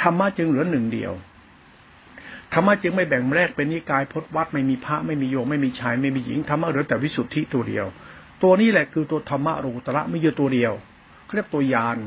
[0.01, 1.13] ธรรมะจึงเหลือหนึ่งเดียว
[2.53, 7.85] ธรรมะจึงไม่แบ่งแยกเป็นนิกายพจนวัดไม่มีพระไม่มีโยมไม่มีชายไม่มีหญิงธรรมะเหลือแต่วิสุทธิตัวเดียว
[8.43, 10.73] ตัวนี้แหละคือตัวธรรมะรูตระไม่อยู่ตัวเดียว
[11.23, 11.97] เขาเรียกตัวยาน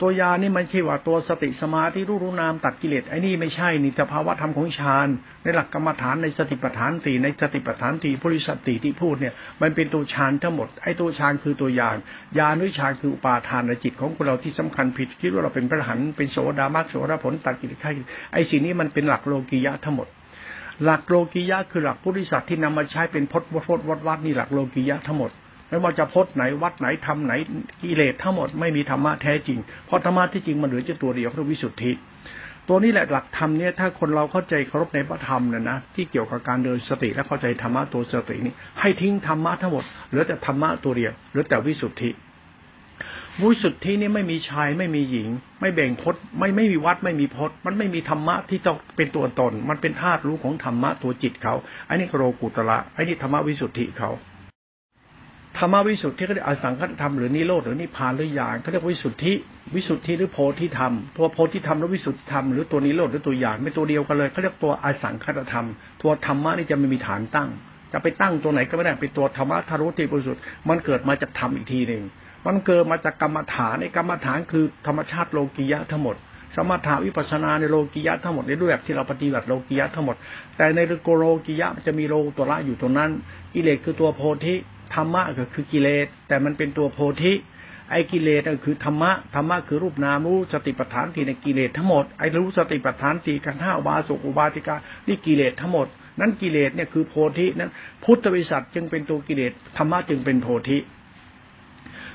[0.00, 5.08] ตัวยานี่มันใช่ว่าตัวสติสมาธิรู้รู้นามตัดกิเลสไอ้นี่ไม่ใช่นี่สภาวะธรรมของฌาน
[5.42, 11.96] ในหลักกรรมฐานในสติปัฏฐานตีในสติปัฏฐานตีบริสติที่พูดเนี่ย มันเป็นตัวฌานทั้งหมดไอ้ตัวฌานคือตัวยาน
[12.38, 17.78] ยานวิชาคืออุปาทานในจิตของเราที่สำคัญผิดคิดว่าเราเป็นพระหันเป็นโสดามักโสดาผลตัดกิเลส
[18.32, 20.08] ไอ้สิ่งนี้มันเป็นหลักโลกียะทั้งหมด
[20.84, 25.30] หลักโลกียะคือหลักพุทธิสัตว์ที่นำมาใช้เป็นพจน์พจน์วัดวัดนี่หลักโลกียะทั้งหมด
[25.68, 27.32] ไม่ว่าจะพจน์ไหนวัดไหนทำไหน
[27.82, 31.92] กิเลสทั้งหมดไม่มีธรรมะแท้จริง เพราะธรรมะที่จริงมันเหลือจะตัวเดียวคือวิสุทธิ
[32.68, 42.10] ตัวนี้แหละหลักธรรมเนี่ยถ้าคนเราเข้าใจเคารพในพระธรรมเนี่ยนะที่เกี่ยวกับการเดินสติและเข้าใจธรรมะตัวสตินี้ ให้ทิ้งธรรมะทั้งหมดเหลือแต่ธรรมะตัวเดียวเหลือแต่วิสุทธิ
[43.42, 45.28] วิสุทธินี่ไม่มีชายไม่มีหญิง
[45.60, 51.54] ไม่แบ่งพจน์ไม่ไม่มีวัดไม่มีพจน์มันไม่มีธรรมะที่ต้องเป็นตัวตน มันเป็นธาตุรู้ของธรรมะตัวจิตเขา
[51.86, 54.10] ไอันนี้โรกุตระไอันนี้ธรรมะวิสุทธิเขา
[55.58, 59.32] ธรรมวิสุทธิเขาเรียกอสังคตธรรมหรือนิโรธหรือนิพพานหรือญาณเขาเรียกวิสุทธิ
[59.74, 65.66] วิสุทธิหรือโพธิธรรม ตัวโพธิธรรมหรือวิสุทธิธรรมหรือตัวนิโรธหรือตัวญาณไม่ตัวเดียวกันเลยเขาเรียกตัวอสังคตธรรม
[66.02, 67.48] ตัวธรรมะนี่จะไม่มีฐานตั้ง
[67.92, 72.02] จะไปตั้งตัวไหนก็ไม่ได้เป็นตัวธรรมะทารุที่บริสุทธิ์มันเกิดมาจากธรรมอีกทีหนึ่ง
[72.46, 76.16] มันเกิดมาจากกรรมฐานในกรรมฐานคือธรรมชาติโลกียะทั้งหมด
[76.56, 80.16] สมถาวิปัสนาในโลกียะทั้งหมดในรูปแบบที่เราปฏิบัติโลกียะทั้งหมด
[80.56, 83.10] แต่ในโกโลกียะจะมีโลตัวละอยู่ตรงนั้น
[83.54, 84.54] กิเลสคือตัวโพธิ
[84.94, 87.32] ธรรมะก็คือกิเลส แต่มันเป็นตัวโพธิ
[87.90, 95.86] ไอ้กิเลสก็คือธรรมะธรรมะคือรูปนามรู้สติปัฏฐานตีในกิเลสทั้งหมดไอ้รู้สติปัฏฐานตีกันห้าบาสุอุบาติกานี่กิเลสทั้งหมด
[96.20, 97.70] นั้นกิเลสเนี่ยคือโพธินั้น
[98.04, 100.78] พุทธวิสัชจึงเป็นตัวกิเลสธรรมะจึงเป็นโพธิ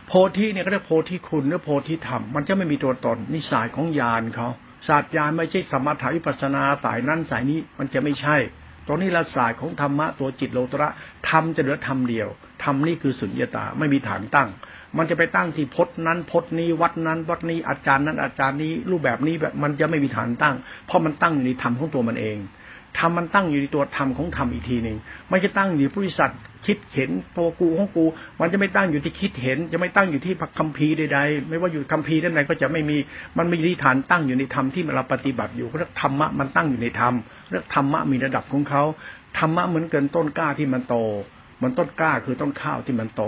[0.07, 4.47] โพธิเนี่ยก็เรียกโพธิคุณหรือโพธิธรรม มันจะไม่มีตัวตนนิสัยของญาณเขา
[4.87, 8.37] ศาสตร์ญาณไม่ใช่สมถาวิปัสนาสายนั้นสายนี้มันจะไม่ใช่
[8.87, 10.89] ตรงนี้ละศาสตร์ของธรรมะตัวจิตโลตระ
[11.29, 12.27] ธรรมจะเหลือธรรมเดียว
[12.63, 14.49] ธรรมนี่คือสุญญตาไม่มีฐานตั้ง
[14.97, 22.37] มันจะไปตั้งที่พจนั้นพจนี้วัดนั้น วัดนี้อาจารย์นั้นอาจารย์นี้รูปแบบนี้แบบมันจะไม่มีฐานตั้ง เพราะมันตั้งในธรรมของตัวมันเอง
[22.99, 24.97] ธรรมมันตั้งอยู่ในตัวธรรมของธรรมอีกทีหนึ่ง
[25.29, 28.05] ไม่จะตั้งอยู่ผู้สัตว์คิดเห็นตัวกูของกู
[28.39, 32.97] มันจะไม่ตั้งอยู่ที่คิดเห็น จะไม่ตั้งอยู่ที่คัมภีร์ใดๆไม่ว่าอยู่คัมภีร์ใดๆก็จะไม่มี
[33.37, 37.13] มันมีที่ฐานตั้งอยู่ในธรรมที่เราปฏิบัติอยู่เรียกธรรมะมันตั้งอยู่ในธรรม
[37.51, 38.83] เรียกธรรมะมีระดับของเขา
[39.37, 40.95] ธรรมะเหมือนเกินต้นกล้าที่มันโต
[41.63, 43.23] มันต้นกล้าคือต้นข้าวที่มันโต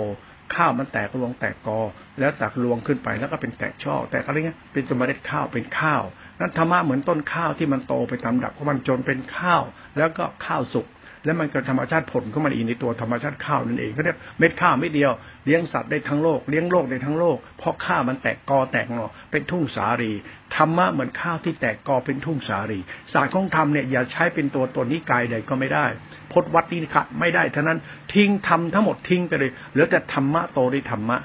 [0.56, 1.80] ข้าวมันแตกรวงแตกกอ
[2.20, 6.04] แล้วจากรวงขึ้นไปแล้วก็เป็นแตกช่อแตกอะไรเงี้ยเป็นเมล็ดข้าวเป็นข้าว
[6.40, 9.62] นั้นธรรมะเหมือนต้นข้าวที่มันโตไปตามดับของมันจนเป็นข้าว
[9.98, 10.88] แล้วก็ข้าวสุก
[11.26, 15.12] แล้วมันก็ธรรมชาติผลของมันอีกในตัวธรรมชาติข้าวนั่นเองเขาเรียกเม็ดข้าวไม่เดียว
[15.46, 20.12] เลี้ยงสัตว์ได้ทั้งโลกเลี้ยงโลกได้ทั้งโลกเพราะข้าวมันแตกกอแตกหนอเป็นทุ่งสาลี
[20.56, 22.80] ธรรมะเหมือนข้าวที่แตกกอเป็นทุ่งสาลี
[23.14, 25.86] ศาสตร์ของธรรมเนี่ยอย่าใช้เป็นตัวตนนิกายใดก็ไม่ได้
[26.32, 27.80] พจนวัดนี้ค่ะไม่ได้เท่านั้น
[28.14, 31.18] ทิ้งทำทั้งหมดทิ้งไปเลยเหลือแต่ธรรมะโตได้ธรรมะ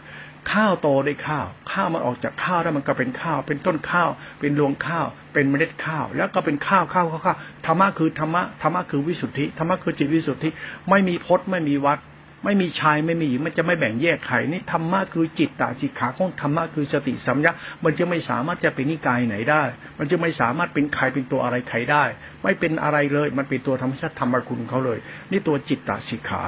[0.53, 4.09] ข้าวโตได้ข้าว ข้าวมันออกจากข้าวแล้วมันก็เป็นข้าว เป็นต้นข้าว
[4.41, 10.49] เป็นรวงข้าว เป็นเมล็ดข้าว แล้วก็เป็นข้าวข้าวข้าวธรรมะคือธรรมะธรรมะคือวิสุทธิธรรมะคือจิตวิสุทธิ
[10.91, 12.01] ไม่มีพจน์ไม่มีวัด
[12.45, 17.53] ไม่มีชายไม่มีหญิงมันจะไม่แบ่งแยกใครนี่ธรรมะคือจิตตาจิตขาของธรรมะคือสติสัมยา
[17.85, 19.63] มันจะไม่สามารถจะเป็นนิกายไหนได้
[19.99, 22.05] มันจะไม่สามารถเป็นใครเป็นตัวอะไรใครได้
[22.43, 24.99] ไม่เป็นอะไรเลย มันเป็นตัวธรรมชาติธรรมคุณเขาเลย
[25.31, 26.43] นี่ตัวจิตตาสิขา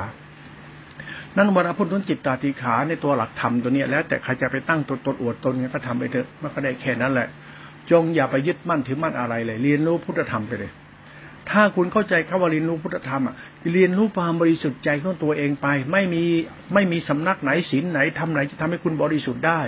[1.37, 7.29] นั่นเวลาพูดถึงจิตตาติขาในตัวหลักธรรมตัวนี้แล้วแต่ใครจะไปตั้งตัวตนอวดตนก็ทำไปเถอะมันก็ได้แค่นั้นแหละ
[7.91, 10.73] จงอย่าไปยึดมั่นถือมั่นอะไรเลย เรียนรู้พุทธธรรมไปเลย
[11.51, 13.35] ถ้าคุณเข้าใจคำว่าเรียนรู้พุทธธรรมอะ
[13.73, 16.25] เรียนรู้ความบริสุทธิ์ใจของตัวเองไป ไม่มี
[16.75, 19.61] ไม่มีสำนักไหนศีลไหนทำไหนจะทำให้คุณบริสุทธิ์ได้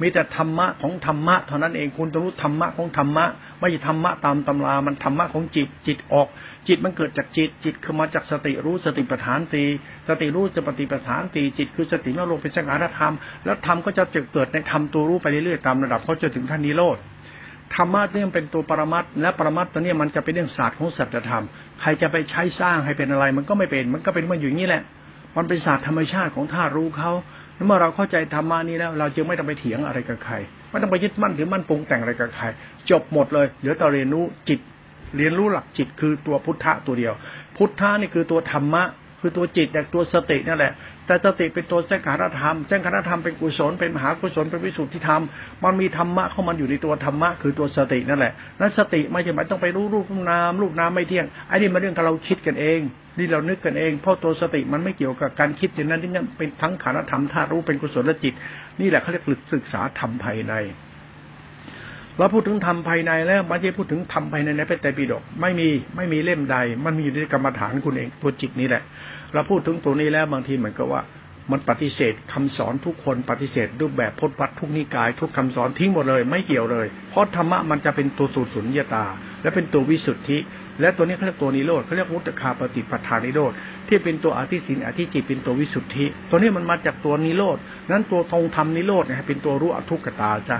[0.00, 3.26] มีแต่ธรรมะของธรรมะเท่านั้นเองคุณต้องรู้ธรรมะของธรรมะ
[3.58, 6.28] ไม่ใช่ธรรมะตามตำรา มันธรรมะของจิตจิตออก
[6.68, 9.64] จิตมันเกิดจากจิต จิตคือมาจากสติรู้สติปัฏฐานตี
[10.08, 16.98] สติรู้จะปฏิปัฏฐานตีจิตคือสติไม่ลงเป็นสังขารธรรม แล้วธรรมก็จะเกิดในธรรมตัวรู้ไปเรื่อยๆตามระดับเขาจะถึงขั้นนิโรธ
[17.74, 21.44] ธรรมะเนี่ยเป็นตัวปรมัตและปรมัตตัวนี้มันจะเป็นเรื่องศาสตร์ของสัจธรรม
[21.80, 24.82] ใครจะไปใช้สร้างให้เป็นอะไร มันก็ไม่เป็น มันก็เป็นมันอยู่อย่างนี้แหละ
[25.36, 27.10] มันเป็นศาสตร์ธรรมชาติของธาตุรู้เขา
[27.66, 30.34] เมื่อเราเข้าใจธรรมานี้แล้ว เราจึงไม่ต้องไปเถียงอะไรกับใคร
[30.70, 32.44] ไม่ต้องไปยึดมั่นถือมั่นปรุงแต่งอะไรกับใคร
[32.90, 34.60] จบหมดเลย เหลือแต่เรียนรู้จิต
[35.16, 37.14] เรียนรู้หลักจิตคือตัวพุทธะตัวเดียว
[37.56, 38.84] พุทธะนี่คือตัวธรรมะ
[39.20, 40.72] คือตัวจิตแต่ตัวสตินั่นแหละ
[41.06, 45.22] แต่สติเป็นตัวเจ้งขารธรรมเจ้งขารธรรมเป็นกุศลเป็นมหากุศลเป็นวิสุทธิธรรม
[45.64, 52.80] มันมีธรรมะเข้ามันอยู่ในตัวธรรมะคือตัวสตินั่นแหละนั้นสติไม่ใช่หมายต้องไปรู้รูปนามรูปนามไม่เที่ยงไอ้นี่มันเรื่องเราคิดกันเอง
[53.18, 58.34] นี่เรานึกกันเองเพราะตัวสติมันไม่เกี่ยวกับการคิดอย่างนั้นที่นั่นเป็นทั้งขารธรรมธาตุรู้เป็นกุศลและจิต
[58.80, 60.54] นี่แหละเขาเรียกศึกษาธรรมภายใน
[62.20, 68.82] เราพูดถึงธรรมภายในแล้วไม่ใช่พูดถึงธรรมภายในในพระไตรปิฎกไม่มีไม่มีเล่มใด มันมีอยู่ในกรรมฐานคุณเองตัวจิตนี่แหละ
[69.34, 71.02] เราพูดถึงตัวนี้แล้วบางทีเหมือนกับว่า
[71.50, 79.04] มันปฏิเสธคำสอนทุกคนปฏิเสธรูปแบบพจนวัดทุกนิกาย ทุกคำสอนทิ้งหมดเลย ไม่เกี่ยวเลย เพราะธรรมะมันจะเป็นตัวสูตรสุญญตา
[79.42, 80.38] และเป็นตัววิสุทธิ
[80.80, 83.52] และตัวนี้เขาเรียกตัวนิโรธเขาเรียกวุตคาปฏิปทานิโรธ
[83.88, 87.58] ที่เป็นตัวอธิสินอธิจิตเป็นตัววิสุทธิ ตัวนี้มันมาจากตัวนิโรธ
[87.90, 90.58] นั้นตัวทงธรรมนิโรธเนี่ยเป็นตัวรู้อทุกขตาจ้ะ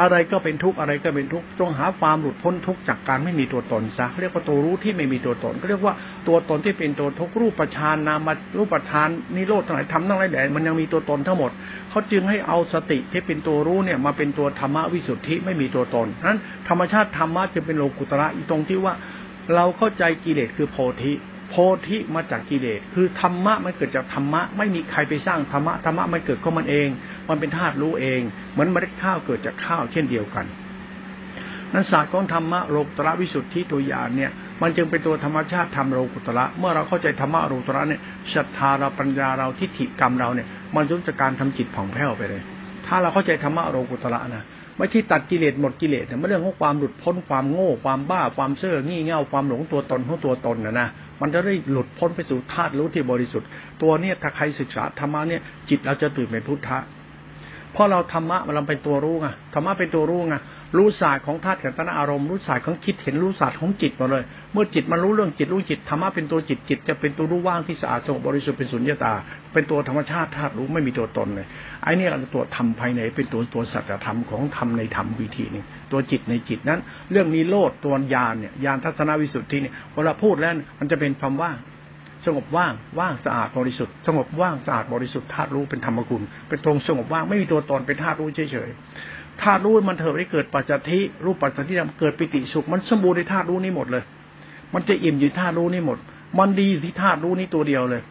[0.00, 5.94] อะไรก็เป็นทุกข์อะไรก็เป็นทุกข์จงหาความหลุดพ้นทุกข์จากการไม่มีตัวตนซะเรียกว่าตัวรู้ที่ไม่มีตัวตนก็เรียกว่า
[6.28, 11.50] ตัวตนที่เป็นตัวทุกข์รูปประชานนามารูปประชานนิโรธทั้งหลายทำทั้งหลายแหล่มันยังมีตัวตนทั้งหมด
[11.90, 18.94] เขาจึงให้เอาสติที่เป็นตัวรู้เนี่ยมาเป็นตัวธรรมวิสุทธิไม่มีตัวตนนั้นธรรมชาติธรรมะจึงเป็นโลกุตระอีตรงที่ว่า
[19.54, 21.12] เราเข้าใจกิเลสคือโพธิ
[21.50, 21.54] โพ
[21.86, 26.88] ธิมาจากกิเลส คือธรรมะมันเกิดจากธรรมะ ไม่มีใครไปสร้างธรรมะ ธรรมะมันเกิดของมันเอง
[27.28, 28.20] มันเป็นธาตุรู้เอง
[28.52, 30.46] เหมือนเมล็ดข้าวเกิดจากข้าวเช่นเดียวกัน
[31.72, 34.30] นั้นศาสตร์ของธรรมะโลกุตระวิสุทธิตัวอย่านเนี่ย
[34.62, 38.00] มันจึงเป็นตัวธรรมชาติธรรมโลกุตระเมื่อเราเข้าใจธรรมะโลกุตระเนี่ย
[38.34, 42.42] ศรัทธาเราปัญญาเราทิฏฐิกรรมเราเนี่ย มันยุติการทำจิตผ่องแผ้วไปเลย
[42.86, 44.44] ถ้าเราเข้าใจธรรมะโลกุตระนะ
[44.76, 50.88] ไม่ที่ตัดกิเลสหมดกิเลสเนี่ยมันเรื่องของความหลุดพ้นความโง่ความบ้าความเสื่องี่เง่าความหลงตัวตนของตัวตนนะนะ
[51.20, 53.48] มันจะได้หลุดพ้นไปสู่ธาตุรู้ที่บริสุทธิ์
[53.82, 56.78] ตัวเนี้ยถ้าใครศึกษาธรรมะเนี่ยจิตเราจะตื่นเป็นพุทธะ
[57.74, 60.36] เพราะเราธรรมะมันเราเป็นตัวรู้ไงธรรมะเป็นตัวรู้ไง
[60.76, 69.14] รู้ศาสตร์ของธาตุขันธ์อารมณ์รู้ศาสตร์ของคิดเห็นรู้ศาสตร์ของจิตหมดเลย เมื่อจิตมันรู้เรื่องจิตรู้จิตธรรมะเป็นตัวจิตจิต จะเป็นตัวรู้ว่างที่สะอาดสงบบริสุทธิ์เป็นสุญญตา
[69.52, 71.46] เป็นตัวธรรมชาติธาตุรู้ไม่มีตัวตนเลย
[71.82, 81.56] ไอ้นี่เราตัวธรรมภายในเป็นตัวตัวสัจธรรมของธรรมในธรรมวิธีนึงตัวจิตในจิตนั้น เรื่องนี้โลดตัวยานเนี่ยยานทัศนวิสุทธิเนี่ยเวลาพูดแล้วมันจะเป็นความว่าง
[82.26, 94.04] สงบว่างว่างสะอาดบริสุทธิ์สงบว่างสะอาดบริสุทธิ์ธาตุรู้เป็นธรรมกุลเป็นตรงสงบว่างไม่มีตัวตนเป็นธาตุรู้เฉยๆธาตุรู้มันเถิดได้เกิดปัจจัติรูปปัจจัติเกิดปิติสุข มันสมบูรณ์ในธาตุรู้นี้หมดเลย
[94.74, 95.98] มันจะอิ่มอยู่ธาตุรู้นี้หมด
[96.38, 98.02] มันดีที่ธาตุรู้นี้ตัวเดียวเลย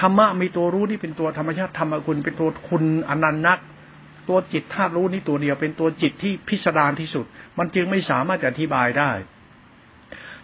[0.00, 3.58] ธรรมะมีตัวรู้ที่เป็นตัวธรรมชาติธรรมกุลเป็นตัวคุณอนันต์นัก
[4.28, 7.24] ตัวจิตธาตุรู้นี้ตัวเดียวเป็นตัวจิตที่พิสดารที่สุด
[7.58, 9.10] มันจึงไม่สามารถจะอธิบายได้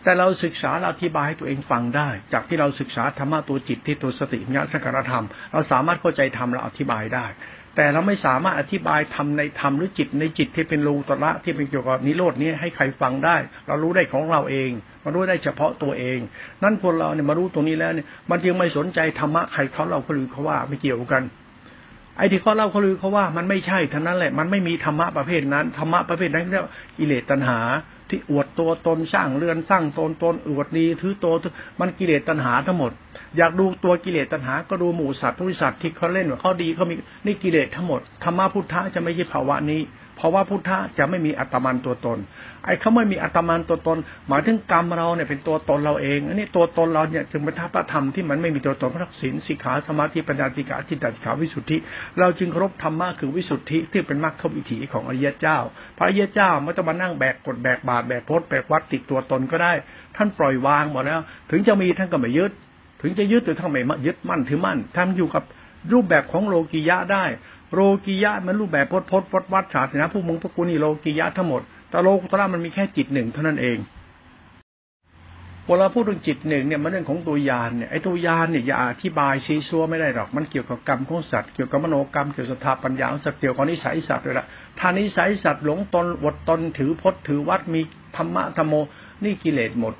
[0.06, 7.26] แต่เราศึกษาเราอธิบายให้ตัวเองฟังได้ จากที่เราศึกษาธรรมะตัวจิตที่ตัวสติญาสังการธรรม เราสามารถเข้าใจธรรมเราอธิบายได้
[7.76, 14.70] แต่เราไม่สามารถอธิบายธรรมในธรรมหรือจิตในจิตที่เป็นโลตระที่เป็นเกี่ยวกับนิโรดนี้ให้ใครฟังได้ เรารู้ได้ของเราเอง
[15.04, 16.18] มารู้ได้เฉพาะตัวเอง
[16.62, 21.22] นั่นคนเราเนี่ยมารู้ตรงนี้แล้วเนี่ยมันจึงไม่สนใจธรรมะใครเขาเราเขาลือเขาว่าไม่เกี่ยวกัน
[22.16, 26.64] ไอ้ที่เขาเล่าเขาลือเขาว่ามันไม่ใช่ท่านั้นแหละมันไม่มีธรรมะประเภทนั้นธรรมะประเภทนั้นเรียก
[26.98, 27.58] กิเลตัณหา
[28.10, 31.26] ที่อวดตัวตนสร้างเรือนสร้างตนตนอวดดีถือโต
[31.80, 32.92] มันกิเลสตัณหาทั้งหมด
[33.36, 36.94] อยากดูตัวกิเลสตัณหา ก็ดูหมู่สัตว์ทุกสัตว์ที่เขาเล่นว่าเขาดีเขามี
[37.26, 39.80] นี่กิเลสทั้งหมดธรรมะพุทธะจะไม่ใช่ภาวะนี้
[40.16, 42.18] เพราะว่าพุทธะจะไม่มีอัตมันตัวตน
[42.64, 43.98] ไอ้เขาไม่มีอัตมันตัวตน
[44.28, 51.76] หมายถึงกรรมเราเนี่ยเป็นตัวตนเราเองอันนี้ตัวตนเราเนี่ยจึงเป็นทัพธรรมที่มันไม่มีตัวตนพระศีลสิกขาสมาธิปัญญาติกาจิตติขาวิสุทธิ
[52.18, 55.58] เราจึงเคารพธรรมะคือวิสุทธิที่เป็นมรรควิถีของอริยเจ้า
[55.96, 59.72] พระอริยเจ้าไม่ต้องมานั่งแบกกดแบกบาดแบกพดแบกวัดติดตัวตนก็ได้
[60.16, 62.52] ท่านปล่อยวางหมดแล้ว ถึงจะมีท่านก็ไม่ยึด
[63.02, 65.44] ถึงจะยึดหรือท่านไม่ยึดมั่นถือมั่นท่านอยู่กับ
[65.92, 67.24] รูปแบบของโลกียะได้
[67.74, 73.78] โลกียะมันรูปแบบพจน์พจน์วัดวัดศาสนาผู้มึงพวกกูนี่โลกียะทั้งหมด แต่โลกุตระมันมีแค่จิตหนึ่งเท่านั้นเอง
[75.66, 84.46] เวลาพูดถึงจิตหนึ่งเนี่ยมันเรื่องของตัวยานเนี่ยไอ้ตัวยานเนี่ยอย่าอธิบายซีซัวไม่ได้หรอกมันเกี่ยวกับกรรมของสัตว์เกี่ยวกับมโนกรรมเกี่ยวกับสถาปัญญาสัตว์เกี่ยวกับนิสัยสัตว์เลยละ
[84.80, 87.80] ทานิสัยสัตว์หลงตนวดตนถือพจน์ถือวัดมี
[88.16, 88.74] ธรรมะธรรมโม
[89.24, 89.94] นี่กิเลสหมด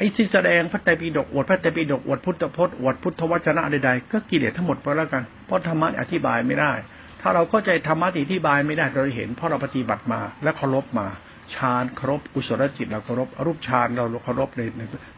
[0.00, 6.72] ไอ้ที่แสดงพระไตรปิฎกอวดพระไตรปิฎกอวดพุทธพจน์อวดพุทธวจนะใดๆก็กิเลสทั้งหมดไปแล้วกัน เพราะธรรมะอธิบายไม่ได้
[7.20, 11.06] ถ้าเราเข้าใจธรรมะอธิบายไม่ได้เราเห็น เพราะเราปฏิบัติมาและเคารพมา
[11.54, 14.60] ฌานเคารพกุศลจิตเราเคารพรูปฌานเราเคารพใน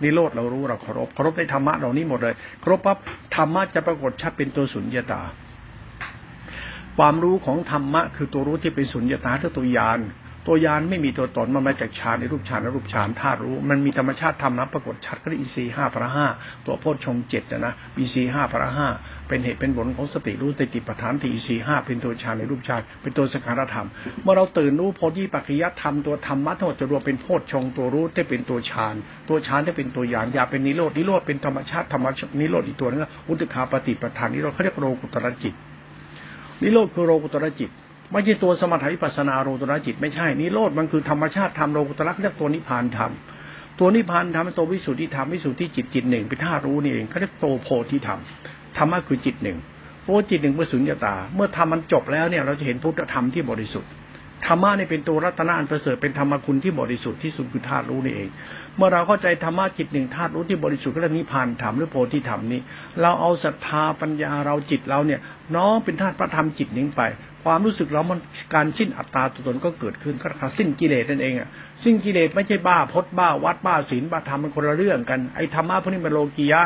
[0.03, 2.99] นิโรธเรารู้เราเคารพเคารพในธรรมะเหล่านี้หมดเลยเคารพปั๊บ
[3.37, 5.23] ธรรมะจะปรากฏชัดเป็นตัวสุญญตา
[6.99, 10.01] ความรู้ของธรรมะคือตัวรู้ที่เป็นสุญญตาที่ตัวยาน
[10.47, 16.27] ตัวยานไม่มีตัวตนมันมาจากฌานในรูปฌานในรูปฌานธาตุรู้ มันมีธรรมชาติธรรมนะปรากฏชัดก็อินทรีห้าพระห้า
[16.67, 18.89] ตัวโพชฌงเจ็ดนะอินทรีห้าพระห้า
[19.29, 23.89] เป็นเหตุเป็นผลของสติรู้สติปัฏฐานที่อินทรีห้าเป็นตัวฌานในรูปฌานเป็นตัวสังขารธรรม
[24.23, 28.95] เมื่อเราตื่นรู้โพธิปัจจยธรรมตัวธรรมะทั้งหมดจะรวมเป็นโพชฌงตัวรู้ที่เป็นตัวฌาน
[29.29, 32.07] ตัวฌานที่เป็นตัวญาณยาเป็นนิโรดนิโรธเป็นธรรมชาติธรรม
[32.41, 35.55] นิโรธอีกตัวนึงอุตคาปฏิปทานนิโรธเขาเรียกโลกุตรจิต
[36.63, 37.71] นิโรธคือโลกุตรจิต
[38.13, 43.13] ไม่ใช่ตัวสมถะวิปัสนาโลกุตระจิตไม่ใช่นิโรธมันคือธรรมชาติธรรมโลกุตระเรียกตัวนิพพานธรรม
[43.79, 48.21] ตัวนิพพานธรรมเป็นตัววิสุทธิธรรมวิสุทธิจิตจิตหนึ่งเป็นธาตุรู้นี่เองเขาเรียกโตโพธิธรรม
[48.77, 49.59] ธรรมะคือจิตหนึ่ง
[50.03, 53.91] โพจิตหนึ่งเป็นสุญญตา เมื่อธรรมมันจบแล้วเนี่ยเราจะเห็นพุทธธรรมที่บริสุทธิ์
[54.47, 58.29] ธรรมะนี่เป็นตัวรัตนะอันประเสริฐเป็นธรรมคุณที่บริสุทธิ์ที่สุดคือธาตุรู้นี่เอง
[58.77, 62.61] เมื่อเราเข้าใจธรรมะจิตหนึ่งธาตุรู้ที่บริสุทธิ์ก็เรียกนิพพานธรรมหรือโพธิธรรมนี้
[63.01, 65.21] เราเอาศรัทธาปัญญาเราจิตเราเนี่ย
[65.57, 67.03] น้องเป็นธาตุพระธรรมจิตนิ่งไป
[67.45, 68.21] ความรู้สึกเรามัน
[68.55, 71.49] การสิ้นอัตตาตัวตนก็เกิดขึ้นก็คือสิ้นกิเลสนั่นเองอะ
[71.85, 76.63] สิ้นกิเลสไม่ใช่บ้าพดบ้าวัดบ้าศีลบ้าธรรมมันคนละเรื่องกันไอ้ธรรมะพวกนี้มันโลกียะ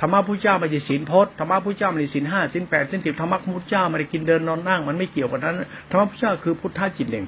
[0.00, 5.56] ธรรมะพุทธเจ้าไม่ใช่ศีลพจน์ธรรมะพุทธเจ้าไม่ใช่ศีลห้าศีลแปดศีลสิบธรรมะพุทธเจ้าไม่ได้กินเดินนอนนั่ง มันไม่เกี่ยวกับนั้น
[5.90, 7.26] ธรรมะพุทธเจ้าคือพุทธะจิตหนึ่ง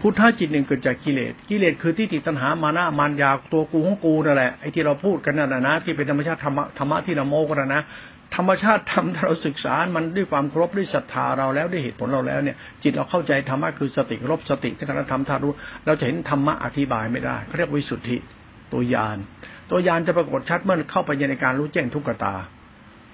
[0.00, 7.82] พุทธะจิตหนึ่งเกิดจากกิเลสกิเลสคือที่ติดตัณหามานะมารยาตัวกูของกูนั่นแหละไอ้ที่เราพูดกันนั่นนะที่เป็นธรรมชาติธรรมะธรรมะที่เราโมกันนะ
[8.34, 15.52] ธรรมชาติธรรมถ้าเราศึกษา มันด้วยความครบด้วยศรัทธาเราแล้วด้วยเหตุผลเราแล้วเนี่ย จิตเราเข้าใจธรรมะคือสติรบสติที่ธรรมธรรมธาตุรู้
[15.86, 18.16] เราจะเห็นธรรมะอธิบายไม่ได้เขาเรียกวิสุทธิ
[18.72, 19.18] ตัวยาน
[19.70, 22.34] ตัวยานจะปรากฏชัดเมื่อเข้าไปในการรู้แจ้งทุกขตา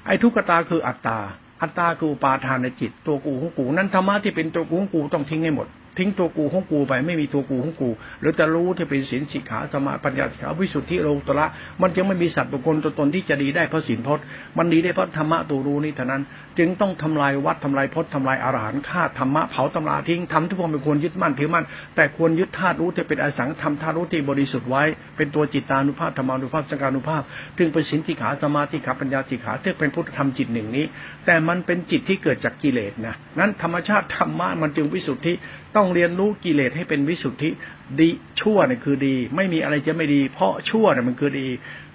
[0.06, 1.18] ไอ้ทุกขตาคืออัตตา
[1.62, 11.46] อัตตาคืออุปาทานในจิต ตัวกูของกูนั้นธรรมะที่เป็นตัวกูของกูต้องทิ้งให้หมด ทิ้งตัวกูของกูไปไม่มีตัวกูของกูหรือจะรู้ที่เป็นศีลสิกขาสมาปัญญาสิกขาวิสุทธิโลตระ
[11.82, 14.24] มันจึงไม่มีสัตว์บุคคลตัวตนที่จะดีได้เพราะศีลพจน์
[14.58, 16.22] มันดีได้เพราะธรรมะตัวรู้นี้เท่านั้น
[16.62, 21.64] จึงต้องทำลายวัดทำลายพจน์ทำลายอารหันต์ฆ่าธรรมะเผาตำราทิ้งทำทุกคนเป็นควรยึดมั่นถือมั่น
[21.96, 24.82] แต่ควรยึดธาตุรู้ที่เป็นอสังธรรมธาตุรู้ที่บริสุทธิ์ไว้
[25.16, 27.22] เป็นตัวจิตานุภาพธรรมานุภาพสังการนุภาพ
[27.58, 30.84] ถึงเป็นศีลสิขาสมาธิขาปัญญาสิขาเที่เป็นพุทธธรรมจิตหนึ่งนี้
[31.26, 35.32] แต่มันเป็นจิตที่เกิดจากกิเลสนะนั้นธรรมชาติธรรมะมันจึงวิสุทธิ
[35.76, 37.50] ต้องเรียนรู้กิเลสให้เป็นวิสุทธิ
[37.98, 38.08] ดี
[38.40, 41.48] ชั่วเนี่ยคือดี ไม่มีอะไรจะไม่ดี เพราะชั่วเนี่ยมันคือดี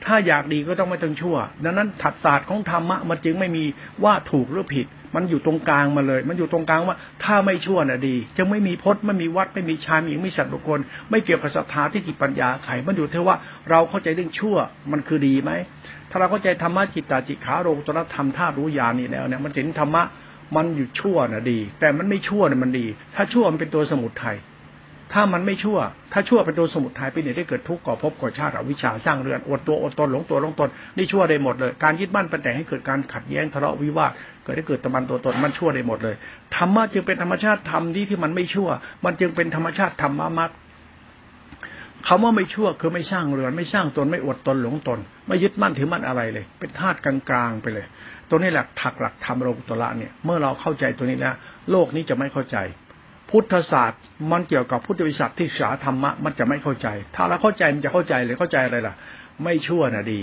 [0.06, 3.64] ถ้าอยากดีก็ต้องไม่ต้องชั่ว ดังนั้นถัดศาสตร์ของธรรมะมันจึงไม่มี
[4.04, 10.80] ว่าถูกหรือผิด มันอยู่ตรงกลางมาเลย มันอยู่ตรงกลางว่า ถ้าไม่ชั่วน่ะดีจะไม่มีพจน์ไม่มีวัดไม่มีชายมีไม่สัตว์บุคคล
[11.10, 13.38] ไม่เกี่ยวกับศรัทธาที่จิตปัญญาไขมันอยู่ที่ว่า
[13.70, 14.56] เราเข้าใจเรื่องชั่ว
[14.92, 15.52] มันคือดีไหม
[16.10, 20.04] ถ้าเราเข้าใจธรรมะจิตตาจิตขาโรตรธรรมธาตุรู้ญาณนี่แล้วเนี่ยมันเห็นธรรมะ
[20.56, 24.38] มันอยู่ชั่วน่ะดี แต่มันไม่ชั่วน่ะมันดี ถ้าชั่วมันเป็นตัวสมุทัย
[25.18, 25.80] ถ้ามันไม่ชั่ว
[26.14, 34.12] ถ้าชั่วเป็นตัวสมุทัยเป็นเหตุให้เกิดทุกข์ก่อภพก่อชาติอวิชชาสร้างเรือนอดตัวอดตนหลงตัวหลงตนนี่ชั่วได้หมดเลย การยึดมั่นเป็นแต่งให้เกิดการขัดแย้งทะเลาะวิวาท
[34.44, 36.16] เกิดให้เกิดตะมันตัวตนมันชั่วได้หมดเลย
[36.56, 38.70] ธรรมะจึงเป็นธรรมชาติธรรมที่ที่มันไม่ชั่ว
[39.06, 40.52] มันจึงเป็นธรรมชาติธรรมะมัด
[42.08, 47.86] คำว่าไม่ชั่วคือไม่สร้างเรือนไม่สร้างตนไม่อดตนหลงตน ไม่ยึดมั่นถือมั่นอะไรเลย เป็นธาตุกลางๆไปเลย
[48.30, 51.36] ตัวนี้แหละถักหลักธรรมโลกุตละเนี่ย เมื่อเราเข้าใจตัวนี้แล้ว
[51.72, 52.58] โลกนี้จะไม่เข้าใจ
[53.32, 58.96] พุทธศาสตร์มันเกี่ยวกับพุทธวิสัชที่ศึกษาธรรมะมันจะไม่เข้าใจ ถ้าเราเข้าใจมันจะเข้าใจเลยเข้าใจอะไรล่ะ
[59.44, 60.22] ไม่ชั่วนะดี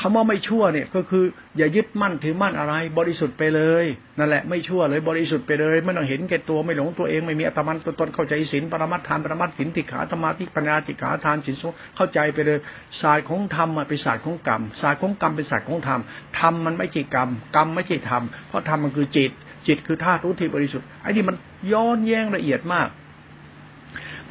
[0.00, 1.24] คำว่าไม่ชั่วเนี่ยก็คือ
[1.56, 3.84] อย่ายึดมั่นถือมั่นอะไร บริสุทธิ์ไปเลย
[4.18, 11.56] นั่นแหละไม่ชั่วเลยบริสุทธิ์ไปเลยไม่ต้องเห็นแก่ตัวไม่หลงตัวเองไม่มีอัตมันตัวตนเข้าใจศีลปรมัตถานปรมัตถินติขาธรรมาทิปัญญาติขาทานศีล
[11.96, 12.58] เข้าใจไปเลย
[13.00, 16.00] ศาสตร์ของธรรมเป็นศาสตร์ของกรรมศาสตร์ของกรรมเป็นศาสตร์ของธรรม
[16.40, 19.32] ธรรมมันไม่ใช่กรรมกรรมไม่ใช่ธรรมเพราะธรรมมันคือจิต
[19.66, 21.36] จิตคือธาตุรู้ที่บริสุทธิ์ไอ้นี่มัน
[21.72, 22.88] ย้อนแย้งละเอียดมาก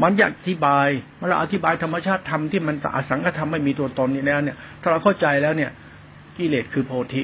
[0.02, 5.72] มันอยากอธิบายเมื่อเราอธิบายธรรมชาติธรรมที่มันอสังขธรรมไม่มีตัวตนนี่แล้วเนี่ย ถ้าเราเข้าใจแล้วเนี่ย
[6.38, 7.24] กิเลสคือโพธิ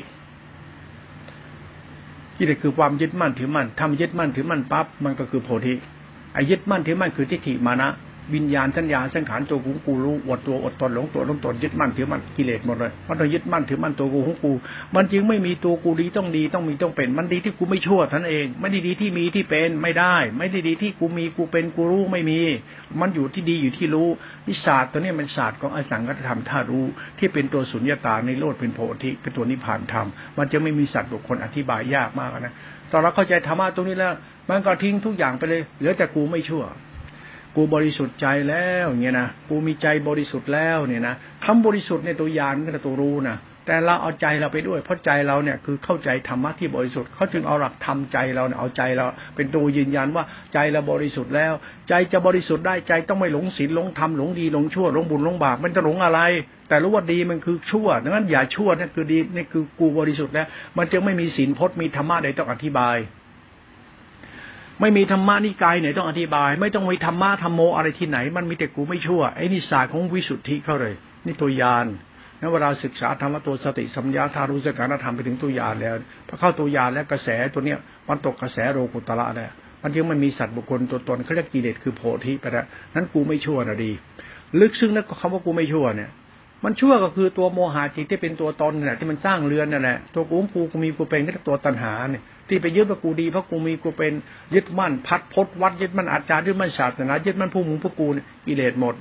[2.37, 5.73] กิเลสคือความยึดมั่นถือมั่นทำยึดมั่นถือมั่นปั๊บมันก็คือโพธิ
[6.33, 7.89] ไอ้ยึดมั่นถือมั่นคือทิฏฐิมานะ
[8.35, 14.51] วิญญาณทัญญาสังขารตัวกูกูรู้อดตัวอดตนหลงตัวหลงตนยึดมั่นถือมั่นกิเลสหมดเลยมันต้องยึดมั่นถือมั่นตัวกูของกู
[14.95, 22.39] มันจึงไม่มีตัวกูดีต้องดีต้องมีต้องเป็น มันดีที่กูไม่ชั่วท่านเอง ไม่ได้ดีที่มีที่เป็นไม่ได้ ไม่ได้ดีที่กูมีกูเป็นกูรู้ไม่มี
[23.01, 24.07] มันอยู่ที่ดีอยู่ที่รู้
[24.47, 26.85] วิศาสตร์ตัวนี้มันศาสตร์ของอสังกัตธรรมท่ารู้
[27.19, 32.53] ที่เป็นตัวสุญญตาในโลดเป็นโพธิเป็นตัวนิพพานธรรม มันจะไม่มีสัตว์บุคคลอธิบายยากมากนะ
[32.91, 34.13] ตอนเราเข้าใจธรรมะตรงนี้แล้ว
[34.49, 36.63] มันก็ทิ้งทุกอย่างไปเลยเหลือแต่กูไม่ชั่ว
[37.55, 51.53] กูบริสุทธิ์ใจแล้วเงี้ยนะกูมีใจบริสุทธิ์แล้วเนี่ยนะคำบริสุทธิ์ในตัวยานก็ตัวรู้นะแต่เราเอาใจเราไปด้วยเพราะใจเราเนี่ยคือเข้าใจธรรมะที่บริสุทธิ์เขาจึงเอาหลักทำใจเราเนี่ยเอาใจเรา เป็นตัวยืนยันว่าใจเราบริสุทธิ์แล้ว
[51.89, 56.19] ใจจะบริสุทธิ์ได้ใจต้องไม่หลงศีลหลงธรรมหลงดีหลงชั่วหลงบุญหลงบาปมันจะหลงอะไร
[56.69, 62.97] แต่รู้ว่าดีมันคือชั่วดังนั้นอย่าชั่วนั่นคือดีนี่คือกูบริสุทธิ์แล้วมันจึงไม่มีศีลพจน์มีธรรมะใดต้องอธิบาย
[64.81, 70.93] ไม่มีธรรมะนิกายไหนต้องอธิบาย ไม่ต้องมีธรรมะธรรมโมอะไรที่ไหน มันมีแต่กูไม่ชั่วไอ้นี่ศาสตร์ของวิสุทธิเขาเลย
[71.25, 71.85] นี่ตัวยาน
[72.39, 75.93] นั้นเวลาศึกษาธรรมะตัวสติสัมยาทารุสการธรรมไปถึงตัวยานแล้ว
[76.27, 79.51] พอเข้าตัวยานแล้วกระแสตัวเนี้ยมันตกกระแสโรกุตระแล้ว
[79.83, 82.65] มันยังไม่มีสัตว์บุคคลตัวตนเขาเรียกกิเลสคือโพธิไปแล้ว
[82.95, 83.91] นั้นกูไม่ชั่วนะดี
[84.59, 86.09] ลึกซึ้งนะคำว่ากูไม่ชั่วเนี่ย
[86.63, 94.13] มันชั่วก็คือตัวโมหะจิตที่เป็นตัวตนนี่แหละที่มันสร้างเรือนนั่นแหละตัวกูกูกูมีกูเป็นก็ตัวตัณหาเนี่ย ที่ไปยึดว่ากูดีเพราะกูมีกูเป็น
[94.53, 98.13] ยึดมั่นพัดพดวัดยึดมั่นอาจารย์ยึดมั่นศาสนายึดมั่นผู้มุงผู้กูน
[98.47, 98.95] กิเลสหมด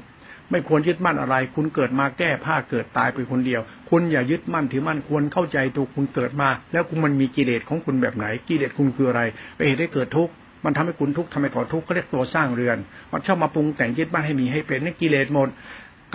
[0.51, 9.23] ไม่ควรยึดมั่นอะไร คุณเกิดมาแก้ผ้าเกิดตายไปคนเดียว คุณอย่ายึดมั่นถือมั่นควรเข้าใจตัวคุณเกิดมา แล้วคุณมันมีกิเลสของคุณแบบไหนกิเลสคุณคืออะไร
[9.55, 10.33] ไปเหตุให้เกิดทุกข์
[10.65, 12.79] มันทำให้คุณทุกข์ทำให้ก่อทุกข์ก็เรียกตัวสร้างเรือน
[13.13, 15.49] มันชอบมาปรุงแต่งยึดมั่นให้มีให้เป็นนี่กิเลสหมด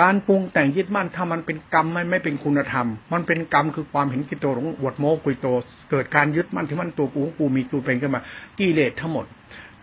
[0.02, 5.48] การปรุงแต่งยึดมั่นถ้ามันเป็นกรรมไม่ไม่เป็นคุณธรรม มันเป็นกรรมคือความเห็นกิโตหลงอวดโมกุยโต
[5.91, 8.22] เกิดการยึดมั่นที่มันตัวกูกูมีกูเป็นขึ้นมา
[8.60, 9.26] กิเลสทั้งหมด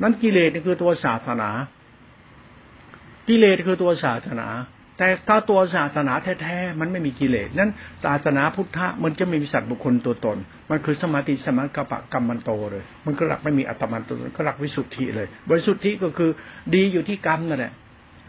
[0.02, 1.50] นั้นกิเลสนี่คือตัวศาสนา
[3.28, 4.48] กิเลสคือตัวศาสนา
[4.98, 7.70] แต่ถ้าตัวศาสนาแท้ๆมันไม่มีกิเลสนั้น
[8.04, 10.36] ศาสนาพุทธะมันจะไม่มีสัตว์บุคคลตัวตน
[10.70, 16.30] มันคือสมาธิสมากปะกรรมมันโตเลย มันก็หลักไม่มีอัตมันตัวตนก็หลักวิสุทธิเลยบริสุทธิก็คือ
[16.74, 17.72] ดีอยู่ที่กรรมนั่นแหละ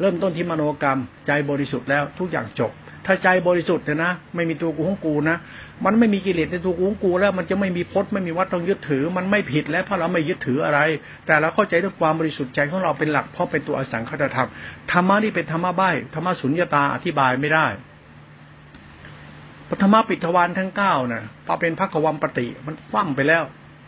[0.01, 2.71] เริ่มต้นที่มโนกรรม ใจบริสุทธิ์แล้วทุกอย่างจบ
[3.05, 5.37] ถ้าใจบริสุทธิ์เนี่ยนะไม่มีตัวกูของกูนะ
[5.85, 10.79] มันไม่มีกิเลสในตัวกูของกูแล้ว มันจะไม่มีพจน์ไม่มีวัดต้องยึดถือ มันไม่ผิดแล้วเพราะเราไม่ยึดถืออะไร
[11.25, 14.47] แต่เราเข้าใจด้วยความบริสุทธิ์ใจของเราเป็นหลักเพราะเป็นตัวอสังขตธรรม
[14.91, 15.81] ธรรมะนี่เป็นธรรมะใบ
[16.13, 17.67] ธรรมะสุญญตาอธิบายไม่ได้
[19.69, 23.43] ปฐมปิทวานทั้งเก้าน่ะพอเป็นพระกวัมปติมันคว่ำไปแล้ว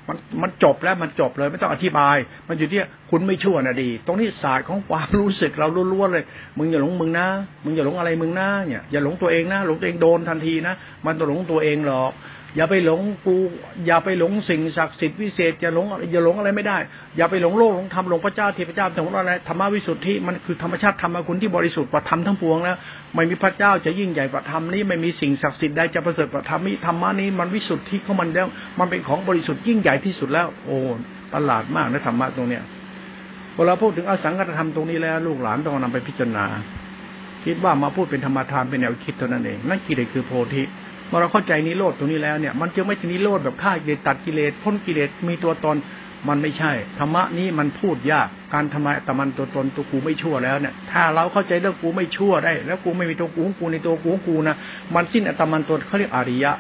[0.08, 2.80] มันมันจบแล้วมันจบเลย ไม่ต้องอธิบาย มันอยู่ที่
[3.12, 6.26] คุณไม่ชั่วนะดี ตรงนี้ศาสตร์ของความรู้สึกเราล้วนๆเลย
[6.58, 7.28] มึงอย่าหลงมึงนะ
[7.64, 10.74] มึงอย่าหลงอะไรมึงนะเนี่ยอย่าหลงตัวเองนะหลงตัวเองโดนทันทีนะ
[11.06, 12.12] มันต้องหลงตัวเองหรอก
[12.56, 13.36] อย่าไปหลงกู
[13.86, 16.78] อย่าไปหลงสิ่งศักดิ์สิทธิ์วิเศษอย่าหลงอย่าหลงอะไรไม่ได้
[17.18, 22.78] อย่าไปหลงโลกหลงธรรมหลงพระเจ้าเทพเจ้าแต่ของอะไรธรรมวิสุทธิมันคือธรรมชาติธรรมคุณที่บริสุทธิ์กว่าธรรมทั้งปวงแล้ว
[23.14, 28.48] ไม่มีพระเจ้าจะยิ่งใหญ่กว่าธรรมนี้ไม่มีสิ่งศักดิ์สิทธิ์ใดจะประเสริฐกว่าธรรมนี้ธรรมนี้มันวิสุทธิของมันแล้ว
[28.80, 30.78] มันเป็นของบริสุทธิ์ยิ่งใหญ่ที่สุดแล้ว โอ้
[31.34, 32.64] ตลาดมากนะธรรมะตรงเนี้ย
[33.56, 36.46] พอเราพูดถึงอสังกัตธรรมตรงนี้แล้ว ลูกหลานต้องนำไปพิจารณา
[37.46, 40.64] คิดว่ามาพูดเป็นธรรมทานเป็นแนวคิดเท่านั้นเองนั่นกิเลสคือโพธิ
[41.14, 45.78] มื่อเราเข้าใจนิโรธตรงนี้แล้วเนี่ย มันจึงไม่ใช่นิโรธแบบฆ่ากิเลสตัดกิเลสพ้นกิเลสมีตัวตน
[46.30, 54.56] มันไม่ใช่ธรรมะนี้มันพูดยากการทำไมแต่มันตัวตนตัวกูไม่ชั่วแล้วเนี่ยถ้าเราเข้าใจเรื่องกูไม่ชั่วได้ แล้วกูไม่มีตัวกูของกูในตัวกูของกูนะ
[54.96, 56.54] มันสิ้นอัตมันตัวเขาเรียกอริยะ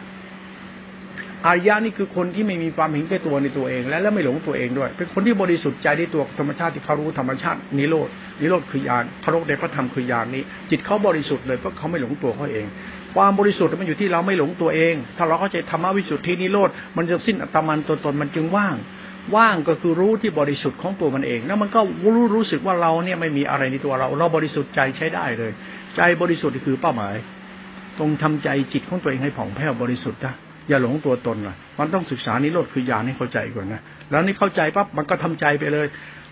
[1.47, 8.09] อริยะนี่คือคนที่ไม่มีความเห็นแก่ตัวในตัวเอง และแล้วไม่หลงตัวเองด้วย เป็นคนที่บริสุทธิ์ใจในตัวธรรมชาติที่เขารู้ธรรมชาตินิโรด
[8.41, 12.65] นิโรธคือญาณพระโลกในพระธรรมคือญาณนี้ จิตเขาบริสุทธิ์เลยเพราะเขาไม่หลงตัวเขาเอง
[13.15, 18.75] ความบริสุทธิ์มันอยู่ที่เราไม่หลงตัวเอง ถ้าเราเข้าใจธรรมวิสุทธินิโรธมันจะสิ้นอัตมันตัวตนมันจึงว่าง
[19.35, 21.81] ว่างก็คือรู้ที่บริสุทธิ์ของตัวมันเอง แล้วมันก็
[22.15, 25.51] รู้รู้สึกว่าเราเนี่ยไม่มีอะไรในตัวเรา เราบริสุทธิ์ใจใช้ได้เลย
[25.95, 27.15] ใจบริสุทธิ์คือเป้าหมาย
[27.97, 30.33] ตรงทำใจจิตของตัวเองให้ผ่องแผ้วบริสุทธิ์นะ
[30.69, 35.87] อย่าหลงตัวตนนะมันต้องศึกษานิโรธคือญาณให้เข้าใจก่อนนะแล้วนี่เข้าใจปั๊บมันก็ทำใจไปเลย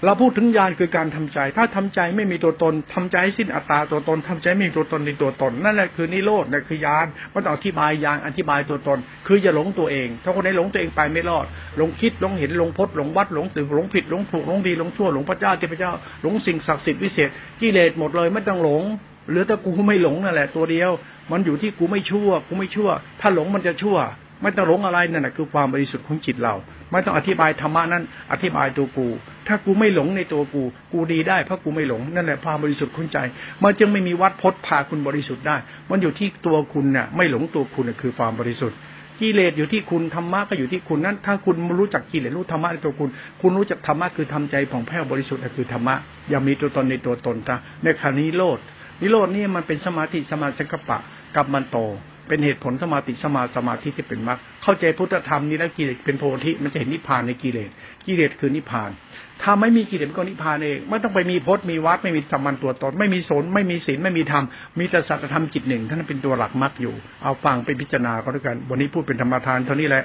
[0.06, 11.46] เราพูดถึงญาณคือการทำใจ ถ้าทำใจไม่มีตัวตนทำใจให้สิ้นอัตตาตัวตนทำใจไม่มีตัวตนในตัวตน นั่นแหละคือนิโรธนั่นคือญาณมันต้องอธิบายญาณอธิบายตัวตน คืออย่าหลงตัวเอง ถ้าคนไหนหลงตัวเองไปไม่รอด
[11.78, 15.92] หลงคิดหลงเห็นหลงพจน์หลงวัดหลงสื่อหลงผิดหลงถูกหลงดีหลงชั่วหลงพระเจ้าเทพเจ้า
[16.22, 17.30] หลงสิ่งศักดิ์สิทธิ์วิเศษ
[17.62, 18.84] กิเลสหมดเลยไม่ต้องหลง
[19.30, 20.92] เหลือแต่กูไม่หลงนั่นแหละตัวเดียว
[21.32, 22.90] มันอยู่ที่กูไม่ชั่ว กูไม่ชั่ว
[23.22, 23.98] ถ้าหลงมันจะชั่ว
[24.42, 26.56] ไม่ต้องหลงอะไรนั่นแหละคือความบริสุทธิ์ของจิตเรา
[26.92, 29.08] ไม่ต้องอธิบายธรรมะนั้นอธิบายตัวกู
[29.48, 30.64] ถ้ากูไม่หลงในตัวกู
[30.94, 33.18] กูดีได้เพราะกูไม่หลงนั่นแหละความบริสุทธิ์คุณใจ
[33.64, 35.58] มันจึงไม่มีวัดพจน์พาคุณบริสุทธิ์ได้
[35.90, 38.78] มันอยู่ที่ตัวคุณเนี่ยไม่หลงตัวคุณน่ะคือความบริสุทธิ์
[39.20, 43.10] กิเลสอยู่ที่คุณธรรมะก็อยู่ที่คุณนั้น ถ้าคุณรู้จักกิเลสรู้ธรรมะในตัวคุณ
[43.42, 45.96] คุณรู้จักธรรมะคือทำใจผ่องแผ้วบริสุทธิ์คือธรรมะ
[46.30, 48.60] อย่ามีตัวตนในตัวตนตาในคานี้โลด
[49.02, 50.98] นิโรดนี่มันเป็นสมาธิสมาสังกปะ
[51.36, 51.78] กับมันโต
[52.32, 57.70] เป็นเหตุผลสมาติสมาสมาธิที่เป็นมรรคเข้าใจพุทธธรรมนี้แล้วกิเลสเป็นโพธิมันจะเห็นนิพพานในกิเลส
[58.06, 58.90] กิเลสคือนิพพาน
[59.42, 64.44] ถ้าไม่มีกิเลสก็นิพพานเองไม่ต้องไปมีพจน์มีวัดไม่มีธรรมันตัวตนไม่มีสนไม่มีศีลไม่มีธรรม
[64.80, 70.04] มีแต่สัจธรรมจิตหนึ่งท่านเป็นตัวหลักมรรคอยู่ เอาฟังไปพิจารณาก็แล้วกัน วันนี้พูดเป็นธรรมทานเท่านี้แหละ